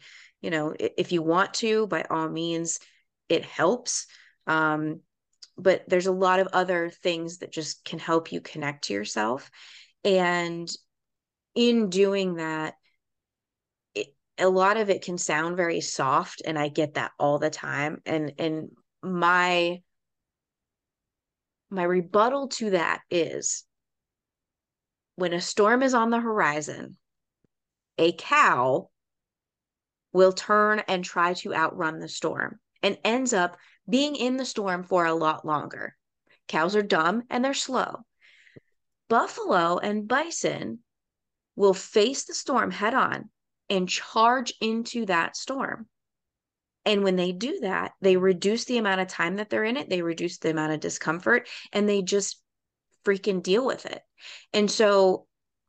[0.42, 2.80] you know if you want to by all means
[3.28, 4.08] it helps.
[4.48, 5.02] Um
[5.58, 9.52] but there's a lot of other things that just can help you connect to yourself.
[10.06, 10.70] And
[11.54, 12.76] in doing that
[14.40, 18.02] a lot of it can sound very soft and i get that all the time
[18.06, 18.70] and and
[19.02, 19.82] my
[21.70, 23.64] my rebuttal to that is
[25.16, 26.98] when a storm is on the horizon
[27.98, 28.90] a cow
[30.14, 34.84] will turn and try to outrun the storm and ends up being in the storm
[34.84, 35.96] for a lot longer.
[36.48, 38.06] Cows are dumb and they're slow.
[39.08, 40.80] Buffalo and bison
[41.56, 43.30] will face the storm head on
[43.70, 45.88] and charge into that storm.
[46.86, 49.90] And when they do that, they reduce the amount of time that they're in it,
[49.90, 52.42] they reduce the amount of discomfort, and they just
[53.06, 54.02] freaking deal with it.
[54.54, 55.28] And so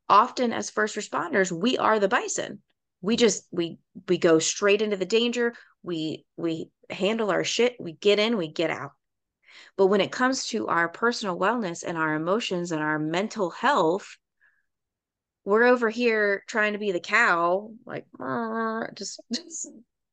[0.09, 2.63] often as first responders, we are the bison.
[3.03, 5.55] We just we we go straight into the danger.
[5.83, 8.93] We we handle our shit, we get in, we get out.
[9.77, 14.17] But when it comes to our personal wellness and our emotions and our mental health,
[15.45, 18.07] we're over here trying to be the cow, like
[18.95, 19.69] just, just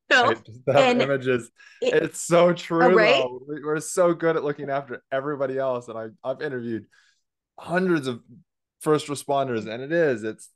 [0.10, 0.34] no.
[0.34, 1.50] Just and images.
[1.82, 2.96] It, it's so true.
[2.96, 3.22] Right?
[3.22, 3.42] Though.
[3.48, 6.86] We're so good at looking after everybody else, and I I've interviewed
[7.60, 8.22] hundreds of
[8.80, 10.50] first responders, and it is it's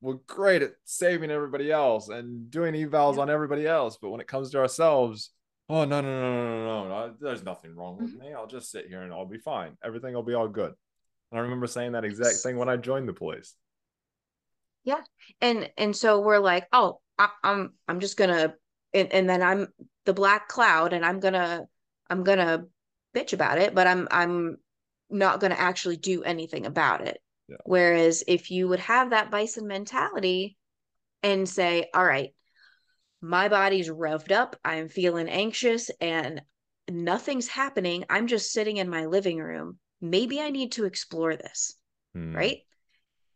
[0.00, 3.22] we're great at saving everybody else and doing evals yeah.
[3.22, 5.30] on everybody else, but when it comes to ourselves,
[5.68, 8.28] oh no no no no no no, there's nothing wrong with mm-hmm.
[8.28, 8.34] me.
[8.34, 9.76] I'll just sit here and I'll be fine.
[9.82, 10.72] Everything will be all good.
[11.30, 13.54] And I remember saying that exact thing when I joined the police.
[14.88, 15.02] Yeah,
[15.42, 18.54] and and so we're like, oh, I, I'm I'm just gonna,
[18.94, 19.68] and, and then I'm
[20.06, 21.66] the black cloud, and I'm gonna
[22.08, 22.64] I'm gonna
[23.14, 24.56] bitch about it, but I'm I'm
[25.10, 27.18] not gonna actually do anything about it.
[27.50, 27.56] Yeah.
[27.66, 30.56] Whereas if you would have that bison mentality
[31.22, 32.30] and say, all right,
[33.20, 36.40] my body's revved up, I'm feeling anxious, and
[36.90, 38.06] nothing's happening.
[38.08, 39.80] I'm just sitting in my living room.
[40.00, 41.74] Maybe I need to explore this.
[42.14, 42.34] Hmm.
[42.34, 42.62] Right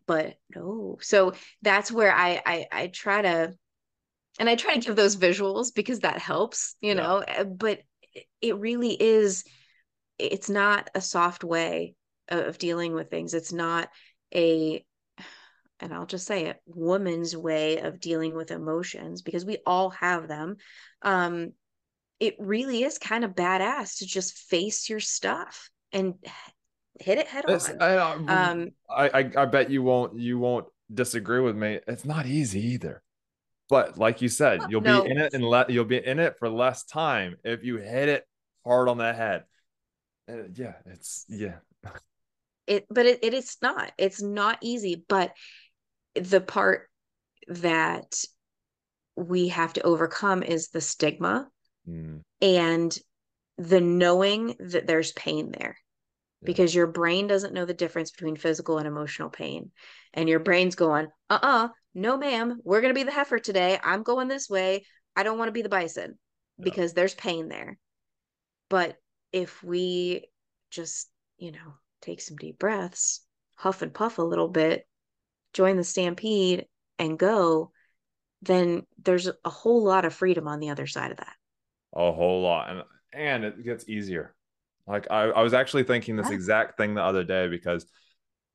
[0.06, 3.54] but no so that's where I, I i try to
[4.38, 6.94] and i try to give those visuals because that helps you yeah.
[6.94, 7.80] know eh, but
[8.40, 9.44] it really is
[10.18, 11.94] it's not a soft way
[12.28, 13.88] of dealing with things it's not
[14.34, 14.84] a
[15.82, 20.28] and I'll just say it, woman's way of dealing with emotions because we all have
[20.28, 20.56] them.
[21.02, 21.54] Um,
[22.20, 26.14] it really is kind of badass to just face your stuff and
[27.02, 27.82] hit it head on.
[27.82, 31.80] I, um, I, I, I bet you won't you won't disagree with me.
[31.86, 33.02] It's not easy either.
[33.68, 35.02] But like you said, you'll no.
[35.02, 38.08] be in it and let you'll be in it for less time if you hit
[38.08, 38.26] it
[38.64, 39.44] hard on the head.
[40.30, 41.56] Uh, yeah, it's yeah.
[42.66, 43.92] It but it, it is not.
[43.98, 45.04] It's not easy.
[45.08, 45.32] But
[46.14, 46.88] the part
[47.48, 48.22] that
[49.16, 51.48] we have to overcome is the stigma
[51.88, 52.20] mm.
[52.40, 52.98] and
[53.58, 55.76] the knowing that there's pain there
[56.44, 59.70] because your brain doesn't know the difference between physical and emotional pain.
[60.12, 63.78] And your brain's going, uh uh no, ma'am, we're going to be the heifer today.
[63.82, 64.84] I'm going this way.
[65.14, 66.18] I don't want to be the bison
[66.58, 66.64] yeah.
[66.64, 67.78] because there's pain there.
[68.70, 68.96] But
[69.30, 70.28] if we
[70.70, 73.20] just, you know, take some deep breaths,
[73.54, 74.86] huff and puff a little bit,
[75.52, 76.66] join the stampede
[76.98, 77.72] and go,
[78.40, 81.34] then there's a whole lot of freedom on the other side of that.
[81.94, 82.70] A whole lot.
[82.70, 84.34] And and it gets easier
[84.86, 87.86] like I, I was actually thinking this exact thing the other day because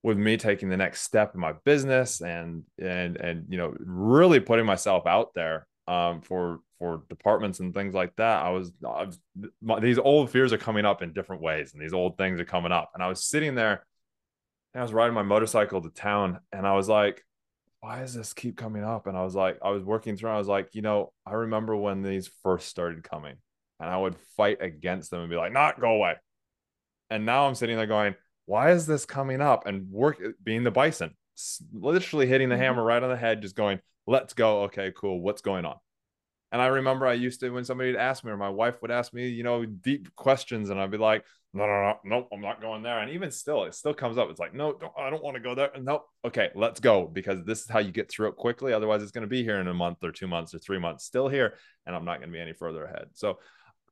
[0.03, 4.39] with me taking the next step in my business and and and you know really
[4.39, 9.05] putting myself out there um, for for departments and things like that, I was, I
[9.05, 9.19] was
[9.61, 12.45] my, these old fears are coming up in different ways, and these old things are
[12.45, 12.91] coming up.
[12.93, 13.83] And I was sitting there,
[14.73, 17.23] and I was riding my motorcycle to town, and I was like,
[17.79, 19.07] why does this keep coming up?
[19.07, 20.29] And I was like, I was working through.
[20.29, 23.35] I was like, you know, I remember when these first started coming,
[23.79, 26.15] and I would fight against them and be like, not go away.
[27.09, 29.67] And now I'm sitting there going, why is this coming up?
[29.67, 31.15] And work being the bison,
[31.71, 32.63] literally hitting the mm-hmm.
[32.63, 34.63] hammer right on the head, just going, let's go.
[34.63, 35.21] Okay, cool.
[35.21, 35.75] What's going on?
[36.51, 38.91] And I remember I used to, when somebody would ask me, or my wife would
[38.91, 42.41] ask me, you know, deep questions, and I'd be like, no, no, no, no, I'm
[42.41, 42.99] not going there.
[42.99, 44.29] And even still, it still comes up.
[44.29, 45.71] It's like, no, don't, I don't want to go there.
[45.81, 48.71] No, okay, let's go because this is how you get through it quickly.
[48.71, 51.03] Otherwise, it's going to be here in a month or two months or three months,
[51.03, 53.07] still here, and I'm not going to be any further ahead.
[53.13, 53.39] So,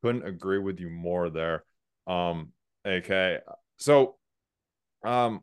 [0.02, 1.64] couldn't agree with you more there.
[2.08, 2.52] Um,
[2.86, 3.40] okay,
[3.78, 4.16] so,
[5.04, 5.42] um,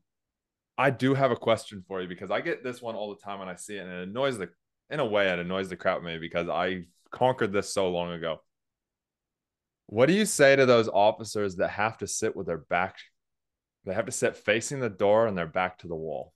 [0.78, 3.40] I do have a question for you because I get this one all the time
[3.40, 4.48] and I see it, and it annoys the,
[4.90, 7.90] in a way, it annoys the crap out of me because I conquered this so
[7.90, 8.40] long ago.
[9.86, 12.96] What do you say to those officers that have to sit with their back?
[13.84, 16.32] They have to sit facing the door and their back to the wall.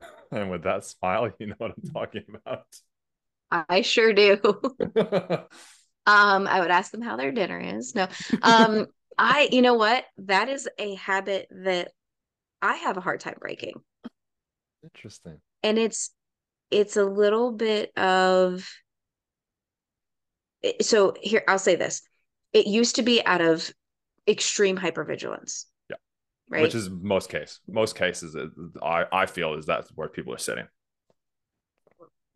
[0.32, 2.66] And with that smile, you know what I'm talking about.
[3.50, 4.38] I sure do.
[4.96, 5.46] um,
[6.46, 7.94] I would ask them how their dinner is.
[7.94, 8.08] No,
[8.42, 8.86] um,
[9.18, 10.04] I, you know what?
[10.18, 11.90] That is a habit that
[12.62, 13.74] I have a hard time breaking.
[14.82, 15.40] Interesting.
[15.62, 16.10] And it's,
[16.70, 18.68] it's a little bit of
[20.80, 22.02] so here I'll say this.
[22.52, 23.70] It used to be out of
[24.26, 25.66] extreme hypervigilance.
[25.88, 25.96] Yeah.
[26.48, 26.62] Right.
[26.62, 27.60] Which is most case.
[27.68, 28.36] Most cases
[28.82, 30.66] I I feel is that's where people are sitting.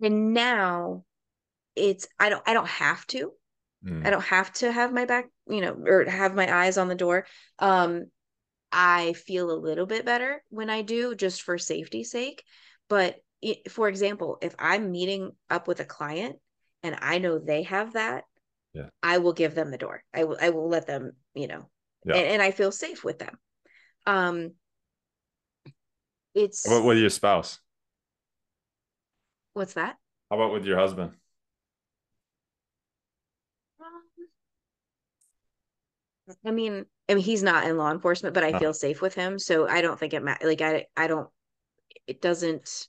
[0.02, 1.04] And now
[1.76, 3.32] it's I don't I don't have to.
[3.84, 4.06] Mm.
[4.06, 6.94] I don't have to have my back, you know, or have my eyes on the
[6.94, 7.26] door.
[7.58, 8.06] Um
[8.72, 12.42] I feel a little bit better when I do, just for safety's sake.
[12.88, 16.36] But it, for example, if I'm meeting up with a client
[16.82, 18.24] and I know they have that,
[18.72, 18.88] yeah.
[19.02, 20.02] I will give them the door.
[20.12, 21.68] I will I will let them, you know,
[22.04, 22.16] Yeah.
[22.16, 23.38] and, and I feel safe with them.
[24.06, 24.52] Um
[26.34, 27.60] it's about with your spouse?
[29.54, 29.96] What's that?
[30.30, 31.12] How about with your husband?
[36.44, 39.38] I mean, I mean, he's not in law enforcement, but I feel safe with him,
[39.38, 40.48] so I don't think it matters.
[40.48, 41.28] Like, I, I don't.
[42.06, 42.88] It doesn't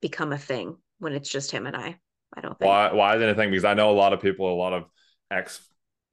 [0.00, 1.98] become a thing when it's just him and I.
[2.34, 2.68] I don't think.
[2.68, 2.92] Why?
[2.92, 3.50] Why is anything?
[3.50, 4.84] Because I know a lot of people, a lot of
[5.30, 5.60] ex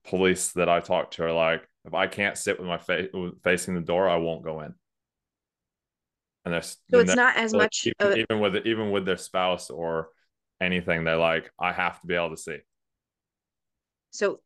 [0.05, 3.09] police that I talk to are like, if I can't sit with my face
[3.43, 4.75] facing the door, I won't go in.
[6.47, 7.87] And there's So it's not as much.
[7.99, 10.09] even, Of, even with even with their spouse or
[10.61, 12.59] anything, they're like, I have to be able to see.
[14.11, 14.41] so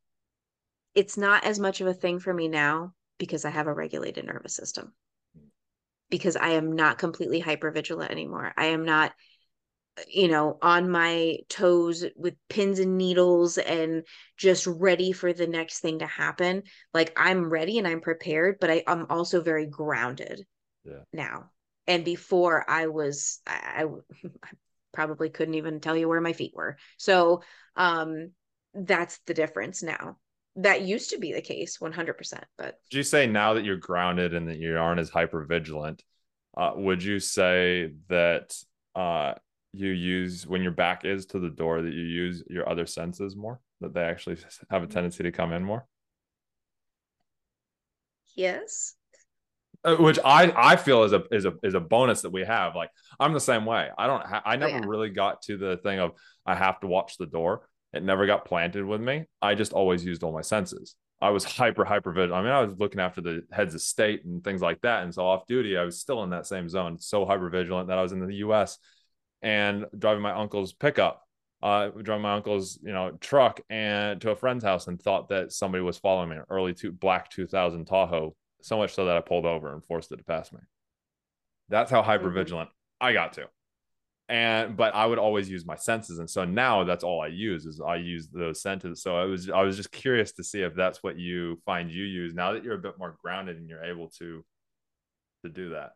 [0.96, 4.26] it's not as much of a thing for me now because I have a regulated
[4.26, 4.94] nervous system.
[6.10, 8.54] Because I am not completely hypervigilant anymore.
[8.58, 9.14] I am not,
[10.08, 14.06] you know, on my toes with pins and needles and
[14.38, 16.64] just ready for the next thing to happen.
[16.94, 20.46] Like I'm ready and I'm prepared, but I, I'm also very grounded
[20.84, 21.04] Yeah.
[21.14, 21.52] now.
[21.92, 23.86] And before I was, I,
[24.44, 24.50] I
[24.94, 26.78] probably couldn't even tell you where my feet were.
[26.98, 27.42] So
[27.76, 28.32] um
[28.74, 30.18] that's the difference now.
[30.56, 34.34] That used to be the case 100%, but Would you say now that you're grounded
[34.34, 36.02] and that you aren't as hyper vigilant,
[36.58, 38.56] uh, would you say that
[38.96, 39.34] uh,
[39.74, 43.36] you use when your back is to the door that you use your other senses
[43.36, 43.60] more?
[43.82, 44.38] That they actually
[44.70, 45.86] have a tendency to come in more?
[48.36, 48.96] yes.
[49.84, 52.76] Uh, which I I feel is a is a is a bonus that we have.
[52.76, 53.90] Like I'm the same way.
[53.98, 54.86] I don't ha- I never yeah.
[54.86, 56.12] really got to the thing of
[56.46, 57.68] I have to watch the door.
[57.92, 59.26] It never got planted with me.
[59.42, 60.96] I just always used all my senses.
[61.20, 62.34] I was hyper hyper vigilant.
[62.34, 65.04] I mean, I was looking after the heads of state and things like that.
[65.04, 67.00] And so off duty, I was still in that same zone.
[67.00, 68.78] So hyper vigilant that I was in the U.S.
[69.42, 71.24] and driving my uncle's pickup,
[71.64, 75.52] uh, driving my uncle's you know truck and to a friend's house and thought that
[75.52, 76.38] somebody was following me.
[76.52, 78.36] Early two black 2000 Tahoe
[78.66, 80.60] so much so that I pulled over and forced it to pass me.
[81.70, 82.10] That's how mm-hmm.
[82.10, 83.48] hyper vigilant I got to.
[84.30, 87.66] And but I would always use my senses, and so now that's all I use
[87.66, 89.02] is I use those senses.
[89.02, 92.06] So I was I was just curious to see if that's what you find you
[92.06, 94.46] use now that you're a bit more grounded and you're able to
[95.44, 95.92] to do that.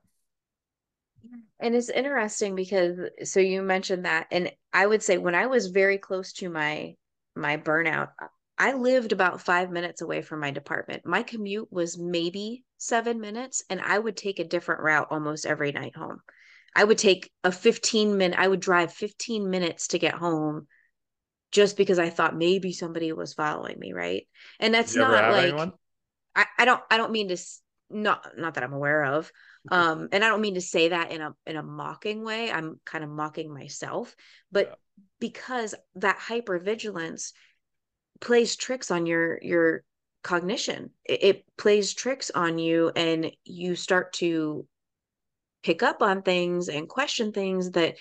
[1.61, 5.67] And it's interesting because so you mentioned that and I would say when I was
[5.67, 6.95] very close to my
[7.37, 8.09] my burnout,
[8.57, 11.05] I lived about 5 minutes away from my department.
[11.05, 15.71] My commute was maybe 7 minutes and I would take a different route almost every
[15.71, 16.21] night home.
[16.75, 20.67] I would take a 15 minute I would drive 15 minutes to get home
[21.51, 24.27] just because I thought maybe somebody was following me, right?
[24.59, 25.55] And that's not like?
[26.35, 27.37] I, I don't I don't mean to
[27.89, 29.31] not not that I'm aware of.
[29.71, 32.51] Um and I don't mean to say that in a in a mocking way.
[32.51, 34.15] I'm kind of mocking myself,
[34.51, 34.75] but Yeah.
[35.19, 37.31] because that hypervigilance
[38.21, 39.83] plays tricks on your your
[40.23, 40.89] cognition.
[41.05, 44.65] It, it plays tricks on you and you start to
[45.63, 47.95] pick up on things and question things that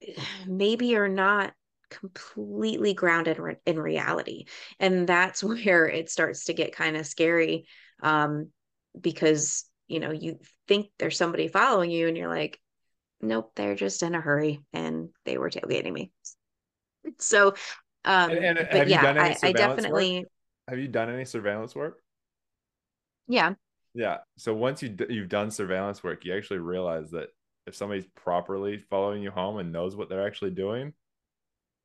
[0.46, 1.52] maybe are not
[1.88, 4.46] completely grounded re- in reality
[4.80, 7.64] and that's where it starts to get kind of scary
[8.02, 8.48] um
[9.00, 12.60] because you know you think there's somebody following you and you're like
[13.20, 16.10] nope they're just in a hurry and they were tailgating me
[17.18, 17.54] so
[18.06, 20.30] um And, and but have yeah you done any I, definitely work?
[20.68, 22.02] Have you done any surveillance work?
[23.28, 23.54] yeah
[23.94, 24.18] Yeah.
[24.36, 27.28] So once you d- you've done surveillance work, you actually realize that
[27.66, 30.92] if somebody's properly following you home and knows what they're actually doing,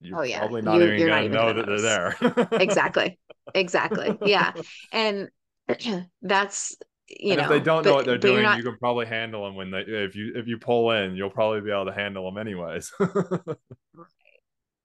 [0.02, 0.40] you're Oh, yeah.
[0.40, 2.18] probably not You're- even you're gonna know that they're there.
[2.58, 3.20] exactly
[3.54, 4.54] exactly yeah
[4.92, 5.30] and
[6.22, 6.76] that's
[7.08, 9.06] you and know if they don't know what they're but doing, not- you can probably
[9.06, 11.94] handle them when they if you if you pull in, you'll probably be able to
[11.94, 12.92] handle them anyways.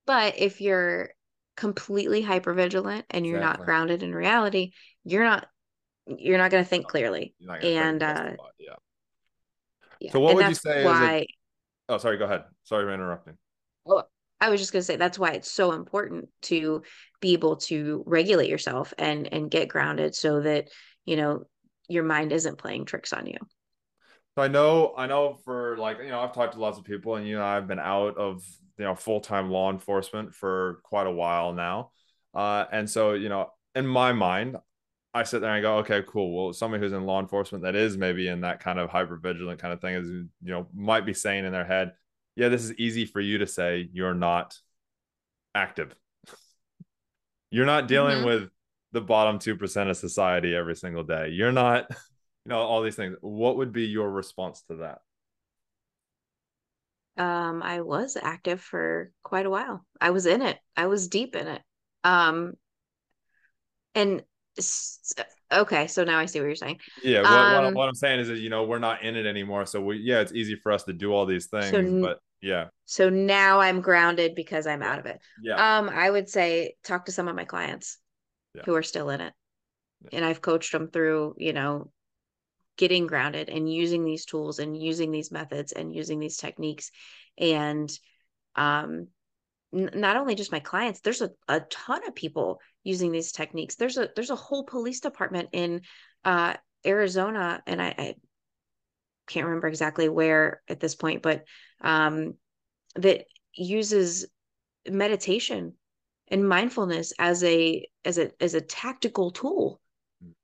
[0.06, 1.10] But if you're
[1.56, 4.72] completely hypervigilant and you're not grounded in reality,
[5.04, 5.46] you're not
[6.06, 7.34] you're not going to think clearly.
[7.38, 8.74] You're not gonna think And, uh, yeah.
[10.00, 10.12] Yeah.
[10.12, 11.26] So what and would you say is a-
[11.88, 12.16] Oh, sorry.
[12.18, 12.44] Go ahead.
[12.64, 13.36] Sorry for interrupting.
[14.40, 16.82] I was just going to say that's why it's so important to
[17.20, 20.68] be able to regulate yourself and and get grounded so that,
[21.06, 21.44] you know,
[21.88, 23.38] your mind isn't playing tricks on you.
[24.36, 27.16] So I know, I know for like, you know, I've talked to lots of people
[27.16, 28.42] and, you know, I've been out of,
[28.78, 31.90] you know, full-time law enforcement for quite a while now.
[32.34, 34.56] Uh, and so, you know, in my mind,
[35.14, 36.36] I sit there and I go, okay, cool.
[36.36, 39.60] Well, somebody who's in law enforcement that is maybe in that kind of hyper vigilant
[39.60, 41.92] kind of thing is, you know, might be saying in their head,
[42.34, 44.56] yeah, this is easy for you to say you're not
[45.54, 45.94] active.
[47.50, 48.26] You're not dealing Mhm.
[48.26, 48.50] with
[48.92, 51.28] the bottom 2% of society every single day.
[51.28, 51.86] You're not
[52.44, 53.16] you know, all these things.
[53.20, 54.98] What would be your response to that?
[57.16, 59.84] Um, I was active for quite a while.
[60.00, 60.58] I was in it.
[60.76, 61.62] I was deep in it.
[62.04, 62.54] Um,
[63.94, 64.22] and
[65.52, 66.78] okay, so now I see what you're saying.
[67.02, 69.26] Yeah, what, um, what, what, I'm saying is that you know we're not in it
[69.26, 72.18] anymore, so we yeah, it's easy for us to do all these things, so, but
[72.42, 72.66] yeah.
[72.84, 75.18] So now I'm grounded because I'm out of it.
[75.42, 75.78] Yeah.
[75.78, 77.98] Um, I would say talk to some of my clients
[78.54, 78.62] yeah.
[78.64, 79.32] who are still in it,
[80.02, 80.18] yeah.
[80.18, 81.90] and I've coached them through you know
[82.76, 86.90] getting grounded and using these tools and using these methods and using these techniques
[87.38, 87.90] and
[88.54, 89.08] um
[89.72, 93.98] not only just my clients there's a, a ton of people using these techniques there's
[93.98, 95.80] a there's a whole police department in
[96.24, 96.54] uh
[96.86, 98.14] arizona and i, I
[99.26, 101.44] can't remember exactly where at this point but
[101.80, 102.34] um
[102.94, 103.24] that
[103.54, 104.26] uses
[104.88, 105.74] meditation
[106.28, 109.80] and mindfulness as a as a as a tactical tool.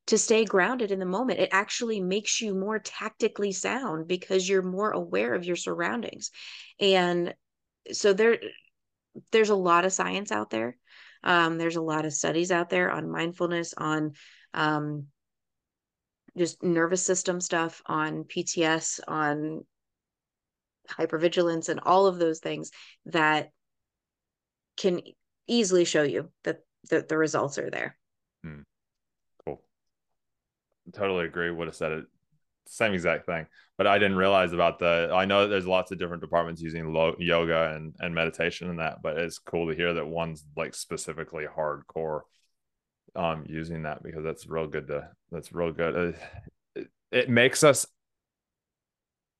[0.06, 4.62] To stay grounded in the moment it actually makes you more tactically sound because you're
[4.62, 6.30] more aware of your surroundings
[6.80, 7.34] and
[7.92, 8.38] so there
[9.30, 10.76] there's a lot of science out there.
[11.22, 14.12] Um, there's a lot of studies out there on mindfulness, on
[14.54, 15.06] um,
[16.36, 19.64] just nervous system stuff, on PTS, on
[20.88, 22.70] hypervigilance, and all of those things
[23.06, 23.50] that
[24.76, 25.00] can
[25.46, 27.96] easily show you that the, the results are there.
[28.42, 28.62] Hmm.
[30.92, 31.50] Totally agree.
[31.50, 32.04] Would have said it
[32.66, 36.22] same exact thing but i didn't realize about the i know there's lots of different
[36.22, 40.06] departments using lo- yoga and, and meditation and that but it's cool to hear that
[40.06, 42.20] one's like specifically hardcore
[43.16, 46.16] um using that because that's real good to that's real good
[46.76, 47.86] uh, it makes us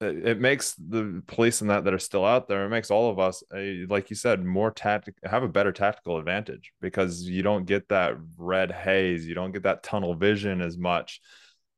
[0.02, 3.18] it, makes the police and that that are still out there it makes all of
[3.18, 7.66] us a, like you said more tactic have a better tactical advantage because you don't
[7.66, 11.20] get that red haze you don't get that tunnel vision as much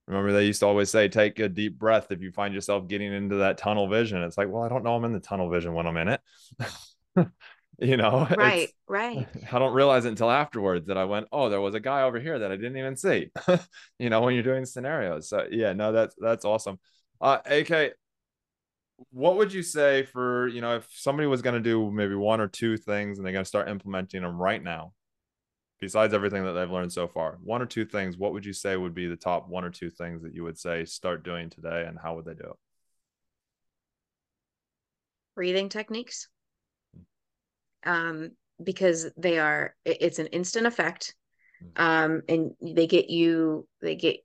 [0.06, 3.12] Remember, they used to always say, take a deep breath if you find yourself getting
[3.12, 4.22] into that tunnel vision.
[4.22, 6.20] It's like, well, I don't know I'm in the tunnel vision when I'm in it.
[7.78, 9.26] you know, right, right.
[9.52, 12.20] I don't realize it until afterwards that I went, oh, there was a guy over
[12.20, 13.30] here that I didn't even see.
[13.98, 15.28] you know, when you're doing scenarios.
[15.28, 16.78] So yeah, no, that's that's awesome.
[17.18, 17.94] Uh, AK,
[19.10, 22.40] what would you say for you know if somebody was going to do maybe one
[22.40, 24.92] or two things and they're going to start implementing them right now
[25.80, 28.76] besides everything that they've learned so far one or two things what would you say
[28.76, 31.84] would be the top one or two things that you would say start doing today
[31.86, 32.56] and how would they do it?
[35.34, 36.28] Breathing techniques.
[37.84, 38.30] Um
[38.62, 41.14] because they are it's an instant effect.
[41.76, 41.84] Hmm.
[41.84, 44.18] um and they get you they get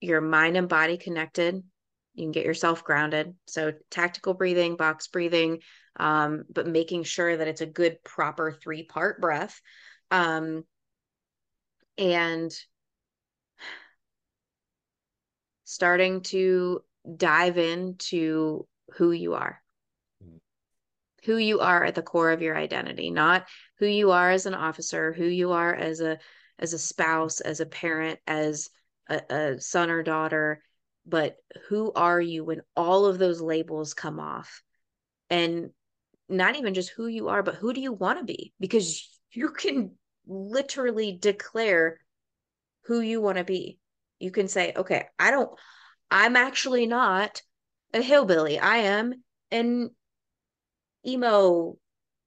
[0.00, 1.62] your mind and body connected
[2.14, 3.34] you can get yourself grounded.
[3.46, 5.60] So tactical breathing box breathing
[5.96, 9.60] um but making sure that it's a good proper three part breath.
[10.10, 10.64] Um
[11.98, 12.52] and
[15.64, 16.82] starting to
[17.16, 19.62] dive into who you are.
[20.22, 20.36] Mm-hmm.
[21.26, 23.46] who you are at the core of your identity not
[23.78, 26.18] who you are as an officer who you are as a
[26.58, 28.68] as a spouse as a parent as
[29.08, 30.62] a, a son or daughter
[31.06, 31.36] but
[31.68, 34.62] who are you when all of those labels come off
[35.28, 35.70] and
[36.28, 39.50] not even just who you are but who do you want to be because you
[39.50, 39.92] can
[40.26, 41.98] literally declare
[42.84, 43.78] who you want to be.
[44.18, 45.50] You can say, okay, I don't,
[46.10, 47.42] I'm actually not
[47.94, 48.58] a hillbilly.
[48.58, 49.14] I am
[49.50, 49.90] an
[51.06, 51.76] emo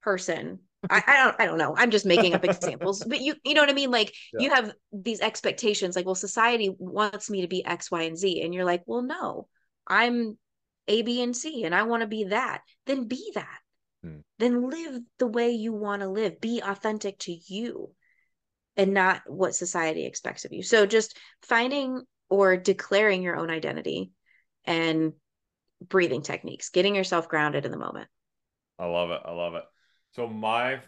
[0.02, 0.60] person.
[0.90, 1.76] I, I, don't I don't know.
[1.78, 3.04] I'm just making up examples.
[3.04, 3.92] But you you know what I mean?
[3.92, 4.42] Like yeah.
[4.42, 8.42] you have these expectations, like, well, society wants me to be X, Y, and Z.
[8.42, 9.48] And you're like, well, no,
[9.88, 10.38] I'm
[10.88, 12.62] A, B, and C, and I want to be that.
[12.86, 13.60] Then be that.
[14.04, 14.20] Hmm.
[14.40, 16.42] Then live the way you want to live.
[16.42, 17.92] Be authentic to you
[18.76, 20.64] and not what society expects of you.
[20.64, 24.12] So just finding or declaring your own identity
[24.66, 25.14] and
[25.88, 28.08] breathing techniques, getting yourself grounded in the moment.
[28.80, 29.22] I love it.
[29.24, 29.64] I love it.
[30.16, 30.80] So my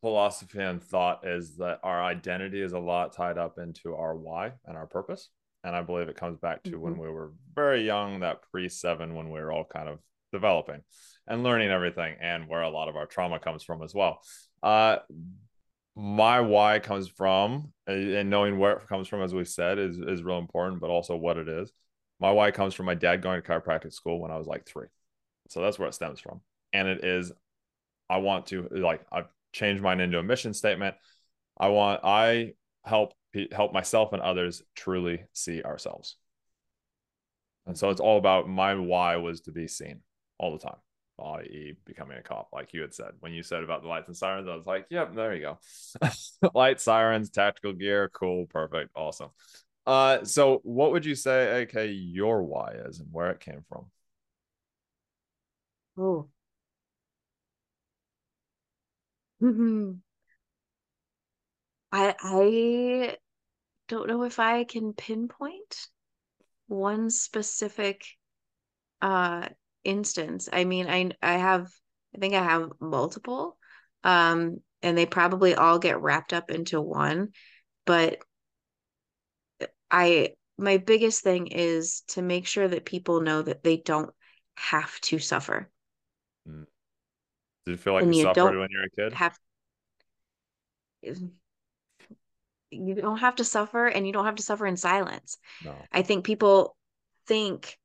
[0.00, 4.52] philosophy and thought is that our identity is a lot tied up into our why
[4.64, 5.28] and our purpose.
[5.62, 6.80] And I believe it comes back to mm-hmm.
[6.80, 9.98] when we were very young, that pre seven, when we were all kind of
[10.32, 10.80] developing
[11.26, 14.22] and learning everything, and where a lot of our trauma comes from as well.
[14.62, 14.96] Uh,
[15.96, 20.22] my why comes from and knowing where it comes from as we said is is
[20.22, 21.72] real important but also what it is
[22.20, 24.86] my why comes from my dad going to chiropractic school when i was like three
[25.48, 26.40] so that's where it stems from
[26.72, 27.32] and it is
[28.10, 30.94] i want to like i've changed mine into a mission statement
[31.58, 32.52] i want i
[32.84, 33.14] help
[33.52, 36.16] help myself and others truly see ourselves
[37.66, 40.00] and so it's all about my why was to be seen
[40.38, 40.78] all the time
[41.20, 43.12] i.e., becoming a cop, like you had said.
[43.20, 45.58] When you said about the lights and sirens, I was like, yep, there you go.
[46.54, 49.30] Light, sirens, tactical gear, cool, perfect, awesome.
[49.86, 53.86] Uh, so what would you say, AK, your why is and where it came from?
[55.98, 56.28] Oh.
[59.42, 60.00] Mm-hmm.
[61.92, 63.16] I I
[63.88, 65.88] don't know if I can pinpoint
[66.68, 68.04] one specific
[69.02, 69.48] uh
[69.84, 70.48] instance.
[70.52, 71.70] I mean, I I have
[72.14, 73.58] I think I have multiple.
[74.04, 77.32] Um and they probably all get wrapped up into one,
[77.84, 78.18] but
[79.90, 84.14] I my biggest thing is to make sure that people know that they don't
[84.56, 85.70] have to suffer.
[86.46, 86.66] Mm.
[87.70, 89.12] Did you feel like And you suffered when you were a kid?
[89.14, 89.38] have
[92.70, 95.38] you don't have to suffer and you don't have to suffer in silence.
[95.64, 95.74] No.
[95.92, 96.76] I think people
[97.26, 97.76] think,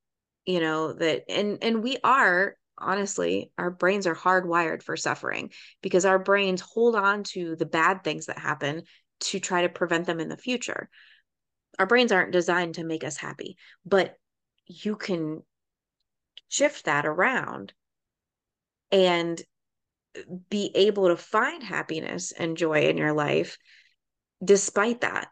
[0.45, 6.05] you know, that and and we are honestly, our brains are hardwired for suffering because
[6.05, 8.83] our brains hold on to the bad things that happen
[9.21, 10.89] to try to prevent them in the future.
[11.79, 14.15] Our brains aren't designed to make us happy, but
[14.67, 15.41] you can
[16.47, 17.73] shift that around
[18.91, 19.41] and
[20.49, 23.57] be able to find happiness and joy in your life
[24.43, 25.29] despite that.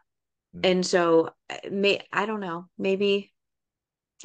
[0.56, 0.70] Mm.
[0.70, 1.30] And so
[1.70, 3.32] may I don't know, maybe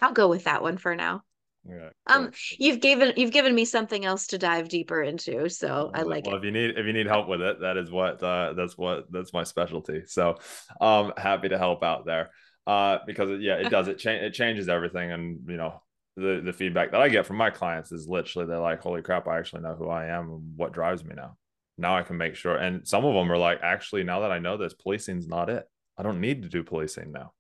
[0.01, 1.24] I'll go with that one for now.
[1.68, 1.89] Yeah.
[2.07, 6.26] Um you've given you've given me something else to dive deeper into, so I like
[6.26, 6.39] well, it.
[6.39, 9.12] if you need if you need help with it, that is what uh, that's what
[9.12, 10.03] that's my specialty.
[10.07, 10.38] So,
[10.80, 12.32] um, happy to help out there.
[12.66, 15.82] Uh, because yeah, it does it change it changes everything, and you know
[16.20, 19.28] the the feedback that I get from my clients is literally they're like, "Holy crap,
[19.28, 21.38] I actually know who I am and what drives me now."
[21.78, 24.39] Now I can make sure, and some of them are like, "Actually, now that I
[24.39, 25.65] know this, policing's not it.
[25.97, 27.34] I don't need to do policing now."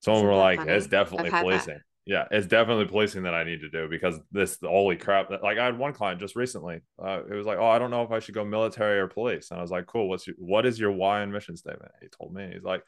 [0.00, 0.72] Some of them Isn't were that like, funny?
[0.72, 1.40] "It's definitely I've that.
[1.40, 5.30] policing." Yeah, it's definitely policing that I need to do because this holy crap.
[5.30, 6.80] Like I had one client just recently.
[6.98, 9.50] Uh, it was like, oh, I don't know if I should go military or police,
[9.50, 10.08] and I was like, cool.
[10.08, 11.92] What's your, what is your why and mission statement?
[12.00, 12.50] He told me.
[12.54, 12.82] He's like,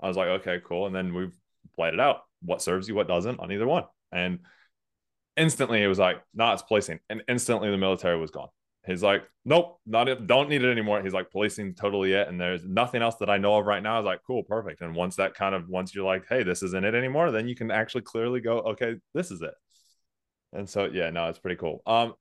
[0.00, 0.86] I was like, okay, cool.
[0.86, 1.34] And then we've
[1.76, 2.22] played it out.
[2.44, 3.84] What serves you, what doesn't on either one.
[4.10, 4.40] And
[5.36, 7.00] instantly it was like, nah, it's policing.
[7.08, 8.48] And instantly the military was gone.
[8.84, 11.00] He's like, nope, not it, don't need it anymore.
[11.02, 12.26] He's like, policing totally it.
[12.26, 13.94] And there's nothing else that I know of right now.
[13.94, 14.80] I was like, cool, perfect.
[14.80, 17.54] And once that kind of once you're like, hey, this isn't it anymore, then you
[17.54, 19.54] can actually clearly go, okay, this is it.
[20.52, 21.80] And so yeah, no, it's pretty cool.
[21.86, 22.14] Um,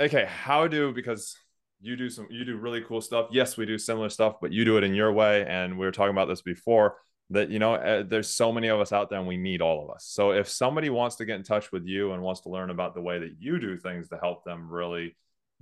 [0.00, 1.36] okay, how do because
[1.80, 3.28] you do some you do really cool stuff.
[3.30, 5.46] Yes, we do similar stuff, but you do it in your way.
[5.46, 6.96] And we were talking about this before
[7.30, 9.84] that you know uh, there's so many of us out there and we need all
[9.84, 12.48] of us so if somebody wants to get in touch with you and wants to
[12.48, 15.16] learn about the way that you do things to help them really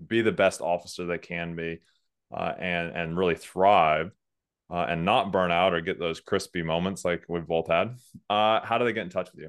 [0.07, 1.81] be the best officer they can be
[2.35, 4.11] uh, and and really thrive
[4.71, 7.97] uh, and not burn out or get those crispy moments like we've both had
[8.31, 9.49] uh, how do they get in touch with you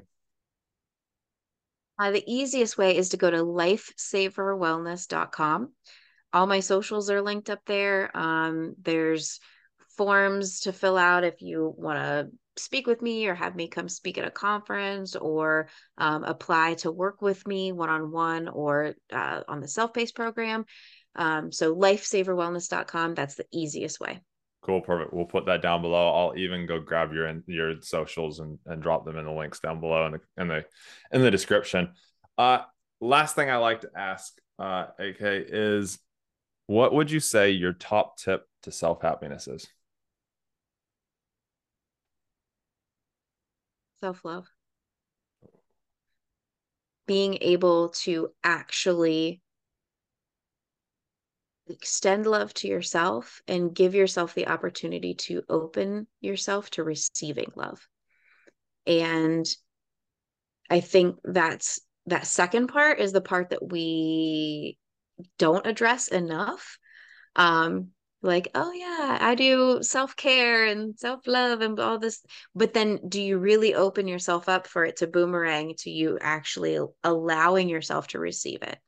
[1.98, 5.70] Uh, the easiest way is to go to lifesaverwellness.com.
[6.32, 8.16] All my socials are linked up there.
[8.16, 9.38] Um, there's
[10.00, 13.86] forms to fill out if you want to speak with me or have me come
[13.86, 18.94] speak at a conference or um, apply to work with me one on one or
[19.12, 20.64] uh, on the self paced program.
[21.16, 24.22] Um, so, lifesaverwellness.com, that's the easiest way.
[24.62, 28.58] cool perfect we'll put that down below i'll even go grab your your socials and,
[28.66, 30.64] and drop them in the links down below in the in the
[31.12, 31.90] in the description
[32.38, 32.60] uh
[33.02, 35.98] last thing i like to ask uh ak is
[36.68, 39.66] what would you say your top tip to self happiness is
[44.00, 44.46] Self love.
[47.06, 49.42] Being able to actually
[51.68, 57.86] extend love to yourself and give yourself the opportunity to open yourself to receiving love.
[58.86, 59.46] And
[60.68, 64.78] I think that's that second part is the part that we
[65.38, 66.78] don't address enough.
[67.36, 67.88] Um,
[68.22, 72.22] like, oh yeah, I do self-care and self-love and all this,
[72.54, 76.78] but then do you really open yourself up for it to boomerang to you actually
[77.02, 78.78] allowing yourself to receive it?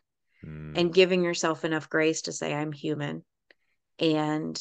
[0.45, 0.73] Hmm.
[0.75, 3.25] and giving yourself enough grace to say I'm human
[3.99, 4.61] and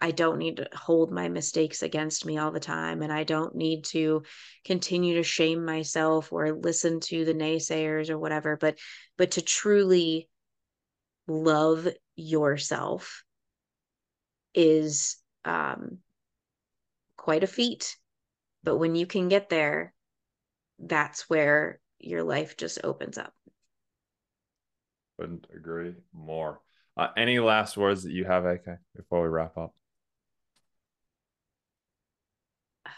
[0.00, 3.56] I don't need to hold my mistakes against me all the time and I don't
[3.56, 4.22] need to
[4.64, 8.78] continue to shame myself or listen to the naysayers or whatever but
[9.16, 10.28] but to truly
[11.26, 13.24] love yourself
[14.56, 15.98] is um
[17.16, 17.96] quite a feat
[18.64, 19.94] but when you can get there
[20.78, 23.32] that's where your life just opens up
[25.18, 26.60] Couldn't agree more.
[26.96, 29.74] Uh, any last words that you have, AK, before we wrap up?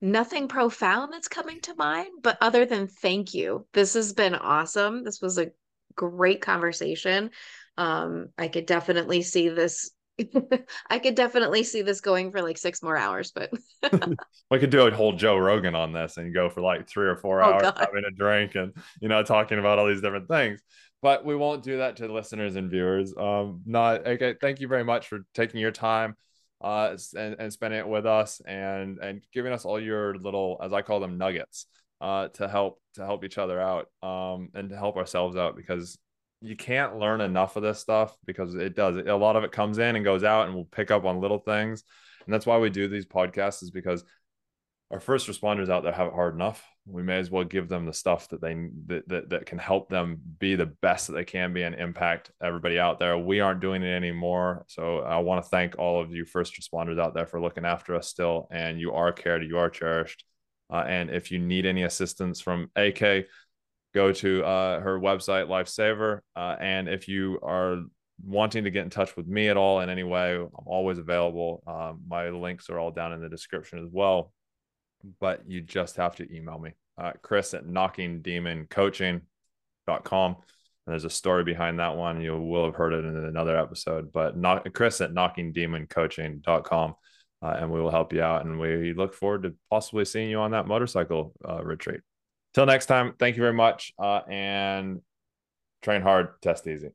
[0.00, 3.66] nothing profound that's coming to mind, but other than thank you.
[3.72, 5.04] This has been awesome.
[5.04, 5.52] This was a
[5.94, 7.30] great conversation.
[7.76, 9.90] Um, I could definitely see this
[10.90, 13.50] I could definitely see this going for like six more hours, but
[14.50, 17.16] we could do a whole Joe Rogan on this and go for like three or
[17.16, 17.76] four oh, hours God.
[17.78, 20.60] having a drink and you know talking about all these different things.
[21.02, 23.14] But we won't do that to listeners and viewers.
[23.16, 24.34] Um, not okay.
[24.40, 26.16] Thank you very much for taking your time
[26.60, 30.72] uh, and, and spending it with us and and giving us all your little, as
[30.72, 31.66] I call them, nuggets
[32.00, 35.98] uh, to help to help each other out um, and to help ourselves out because
[36.44, 39.78] you can't learn enough of this stuff because it does a lot of it comes
[39.78, 41.82] in and goes out and we'll pick up on little things.
[42.26, 44.04] And that's why we do these podcasts is because
[44.90, 46.62] our first responders out there have it hard enough.
[46.86, 49.88] We may as well give them the stuff that they that, that, that can help
[49.88, 53.16] them be the best that they can be and impact everybody out there.
[53.16, 54.66] We aren't doing it anymore.
[54.68, 57.94] So i want to thank all of you first responders out there for looking after
[57.94, 58.48] us still.
[58.50, 60.24] And you are cared you are cherished.
[60.70, 63.26] Uh, and if you need any assistance from ak
[63.94, 66.20] go to uh, her website, Lifesaver.
[66.34, 67.82] Uh, and if you are
[68.22, 71.62] wanting to get in touch with me at all in any way, I'm always available.
[71.66, 74.32] Um, my links are all down in the description as well.
[75.20, 80.36] But you just have to email me, uh, Chris at knockingdemoncoaching.com.
[80.86, 82.20] And there's a story behind that one.
[82.20, 86.94] You will have heard it in another episode, but not Chris at knockingdemoncoaching.com.
[87.42, 88.46] Uh, and we will help you out.
[88.46, 92.00] And we look forward to possibly seeing you on that motorcycle uh, retreat.
[92.54, 93.92] Till next time, thank you very much.
[93.98, 95.00] Uh, and
[95.82, 96.90] train hard, test easy.